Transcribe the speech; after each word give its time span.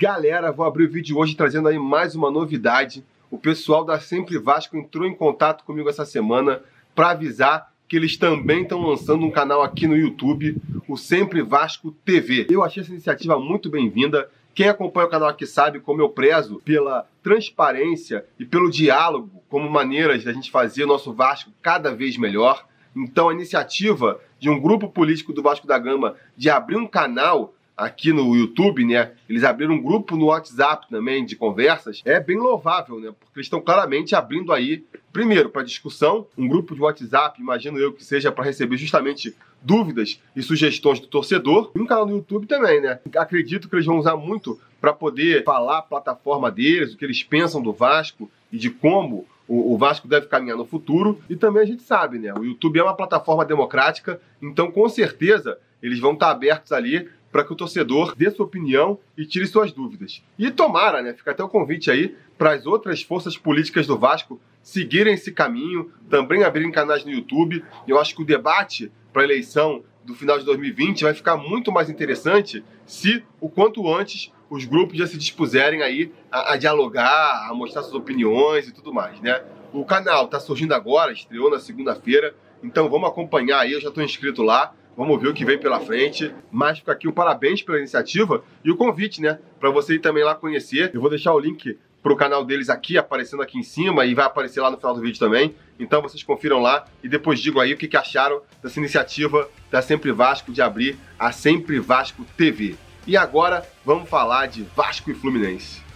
Galera, 0.00 0.50
vou 0.50 0.64
abrir 0.64 0.86
o 0.86 0.90
vídeo 0.90 1.18
hoje 1.18 1.36
trazendo 1.36 1.68
aí 1.68 1.78
mais 1.78 2.14
uma 2.14 2.30
novidade. 2.30 3.04
O 3.30 3.36
pessoal 3.36 3.84
da 3.84 4.00
Sempre 4.00 4.38
Vasco 4.38 4.74
entrou 4.74 5.06
em 5.06 5.14
contato 5.14 5.62
comigo 5.62 5.90
essa 5.90 6.06
semana 6.06 6.62
para 6.94 7.10
avisar 7.10 7.70
que 7.86 7.98
eles 7.98 8.16
também 8.16 8.62
estão 8.62 8.80
lançando 8.80 9.26
um 9.26 9.30
canal 9.30 9.62
aqui 9.62 9.86
no 9.86 9.94
YouTube, 9.94 10.56
o 10.88 10.96
Sempre 10.96 11.42
Vasco 11.42 11.92
TV. 12.02 12.46
Eu 12.48 12.64
achei 12.64 12.82
essa 12.82 12.90
iniciativa 12.90 13.38
muito 13.38 13.68
bem-vinda. 13.68 14.30
Quem 14.54 14.70
acompanha 14.70 15.06
o 15.06 15.10
canal 15.10 15.28
aqui 15.28 15.46
sabe 15.46 15.80
como 15.80 16.00
eu 16.00 16.08
prezo 16.08 16.62
pela 16.64 17.06
transparência 17.22 18.24
e 18.38 18.46
pelo 18.46 18.70
diálogo 18.70 19.42
como 19.50 19.68
maneiras 19.68 20.24
da 20.24 20.32
gente 20.32 20.50
fazer 20.50 20.84
o 20.84 20.88
nosso 20.88 21.12
Vasco 21.12 21.52
cada 21.60 21.94
vez 21.94 22.16
melhor. 22.16 22.66
Então 22.96 23.28
a 23.28 23.34
iniciativa 23.34 24.18
de 24.38 24.48
um 24.48 24.58
grupo 24.58 24.88
político 24.88 25.34
do 25.34 25.42
Vasco 25.42 25.66
da 25.66 25.78
Gama 25.78 26.16
de 26.38 26.48
abrir 26.48 26.76
um 26.76 26.86
canal 26.86 27.52
aqui 27.80 28.12
no 28.12 28.36
YouTube, 28.36 28.84
né? 28.84 29.12
Eles 29.28 29.42
abriram 29.42 29.74
um 29.74 29.82
grupo 29.82 30.14
no 30.14 30.26
WhatsApp 30.26 30.86
também 30.90 31.24
de 31.24 31.34
conversas. 31.34 32.02
É 32.04 32.20
bem 32.20 32.36
louvável, 32.36 33.00
né? 33.00 33.08
Porque 33.18 33.38
eles 33.38 33.46
estão 33.46 33.60
claramente 33.60 34.14
abrindo 34.14 34.52
aí, 34.52 34.84
primeiro, 35.10 35.48
para 35.48 35.62
discussão, 35.62 36.26
um 36.36 36.46
grupo 36.46 36.74
de 36.74 36.82
WhatsApp, 36.82 37.40
imagino 37.40 37.78
eu 37.78 37.92
que 37.92 38.04
seja 38.04 38.30
para 38.30 38.44
receber 38.44 38.76
justamente 38.76 39.34
dúvidas 39.62 40.20
e 40.36 40.42
sugestões 40.42 41.00
do 41.00 41.06
torcedor. 41.06 41.70
E 41.74 41.80
um 41.80 41.86
canal 41.86 42.06
no 42.06 42.16
YouTube 42.16 42.46
também, 42.46 42.82
né? 42.82 42.98
Acredito 43.16 43.68
que 43.68 43.74
eles 43.74 43.86
vão 43.86 43.98
usar 43.98 44.16
muito 44.16 44.60
para 44.78 44.92
poder 44.92 45.42
falar 45.44 45.78
a 45.78 45.82
plataforma 45.82 46.50
deles, 46.50 46.92
o 46.92 46.98
que 46.98 47.04
eles 47.04 47.22
pensam 47.22 47.62
do 47.62 47.72
Vasco 47.72 48.30
e 48.52 48.58
de 48.58 48.68
como 48.68 49.26
o, 49.48 49.76
Vasco 49.76 50.06
deve 50.06 50.26
caminhar 50.26 50.56
no 50.56 50.64
futuro. 50.64 51.18
E 51.28 51.34
também 51.34 51.62
a 51.62 51.66
gente 51.66 51.82
sabe, 51.82 52.18
né? 52.18 52.32
O 52.34 52.44
YouTube 52.44 52.78
é 52.78 52.82
uma 52.82 52.94
plataforma 52.94 53.44
democrática, 53.44 54.20
então 54.40 54.70
com 54.70 54.88
certeza 54.88 55.58
eles 55.82 55.98
vão 55.98 56.12
estar 56.12 56.30
abertos 56.30 56.72
ali 56.72 57.08
para 57.30 57.44
que 57.44 57.52
o 57.52 57.56
torcedor 57.56 58.14
dê 58.16 58.30
sua 58.30 58.46
opinião 58.46 58.98
e 59.16 59.24
tire 59.24 59.46
suas 59.46 59.72
dúvidas. 59.72 60.22
E 60.38 60.50
tomara, 60.50 61.00
né? 61.00 61.14
Fica 61.14 61.30
até 61.30 61.42
o 61.42 61.48
convite 61.48 61.90
aí 61.90 62.16
para 62.36 62.52
as 62.52 62.66
outras 62.66 63.02
forças 63.02 63.36
políticas 63.36 63.86
do 63.86 63.98
Vasco 63.98 64.40
seguirem 64.62 65.14
esse 65.14 65.32
caminho, 65.32 65.90
também 66.08 66.42
abrirem 66.42 66.70
canais 66.70 67.04
no 67.04 67.10
YouTube. 67.10 67.64
Eu 67.86 67.98
acho 67.98 68.14
que 68.14 68.22
o 68.22 68.26
debate 68.26 68.90
para 69.12 69.22
a 69.22 69.24
eleição 69.24 69.82
do 70.04 70.14
final 70.14 70.38
de 70.38 70.44
2020 70.44 71.04
vai 71.04 71.14
ficar 71.14 71.36
muito 71.36 71.70
mais 71.70 71.88
interessante 71.88 72.64
se 72.86 73.22
o 73.40 73.48
quanto 73.48 73.92
antes 73.92 74.32
os 74.48 74.64
grupos 74.64 74.98
já 74.98 75.06
se 75.06 75.16
dispuserem 75.16 75.82
aí 75.82 76.12
a, 76.30 76.54
a 76.54 76.56
dialogar, 76.56 77.48
a 77.48 77.54
mostrar 77.54 77.82
suas 77.82 77.94
opiniões 77.94 78.66
e 78.66 78.72
tudo 78.72 78.92
mais, 78.92 79.20
né? 79.20 79.42
O 79.72 79.84
canal 79.84 80.24
está 80.24 80.40
surgindo 80.40 80.74
agora, 80.74 81.12
estreou 81.12 81.48
na 81.48 81.60
segunda-feira, 81.60 82.34
então 82.62 82.88
vamos 82.90 83.08
acompanhar 83.08 83.60
aí, 83.60 83.72
eu 83.72 83.80
já 83.80 83.88
estou 83.88 84.02
inscrito 84.02 84.42
lá. 84.42 84.74
Vamos 85.00 85.18
ver 85.18 85.28
o 85.28 85.32
que 85.32 85.46
vem 85.46 85.56
pela 85.56 85.80
frente. 85.80 86.30
Mas 86.52 86.78
fica 86.78 86.92
aqui 86.92 87.08
o 87.08 87.12
parabéns 87.12 87.62
pela 87.62 87.78
iniciativa 87.78 88.44
e 88.62 88.70
o 88.70 88.76
convite, 88.76 89.22
né? 89.22 89.38
Para 89.58 89.70
você 89.70 89.94
ir 89.94 89.98
também 89.98 90.22
lá 90.22 90.34
conhecer. 90.34 90.90
Eu 90.92 91.00
vou 91.00 91.08
deixar 91.08 91.32
o 91.32 91.38
link 91.38 91.78
pro 92.02 92.14
canal 92.14 92.44
deles 92.44 92.68
aqui, 92.68 92.98
aparecendo 92.98 93.42
aqui 93.42 93.58
em 93.58 93.62
cima 93.62 94.04
e 94.04 94.14
vai 94.14 94.26
aparecer 94.26 94.60
lá 94.60 94.70
no 94.70 94.76
final 94.76 94.94
do 94.94 95.00
vídeo 95.00 95.18
também. 95.18 95.54
Então 95.78 96.02
vocês 96.02 96.22
confiram 96.22 96.60
lá 96.60 96.84
e 97.02 97.08
depois 97.08 97.40
digam 97.40 97.62
aí 97.62 97.72
o 97.72 97.78
que, 97.78 97.88
que 97.88 97.96
acharam 97.96 98.42
dessa 98.62 98.78
iniciativa 98.78 99.48
da 99.70 99.80
Sempre 99.80 100.12
Vasco 100.12 100.52
de 100.52 100.60
abrir 100.60 100.98
a 101.18 101.32
Sempre 101.32 101.80
Vasco 101.80 102.22
TV. 102.36 102.76
E 103.06 103.16
agora 103.16 103.66
vamos 103.86 104.06
falar 104.06 104.48
de 104.48 104.64
Vasco 104.76 105.10
e 105.10 105.14
Fluminense. 105.14 105.89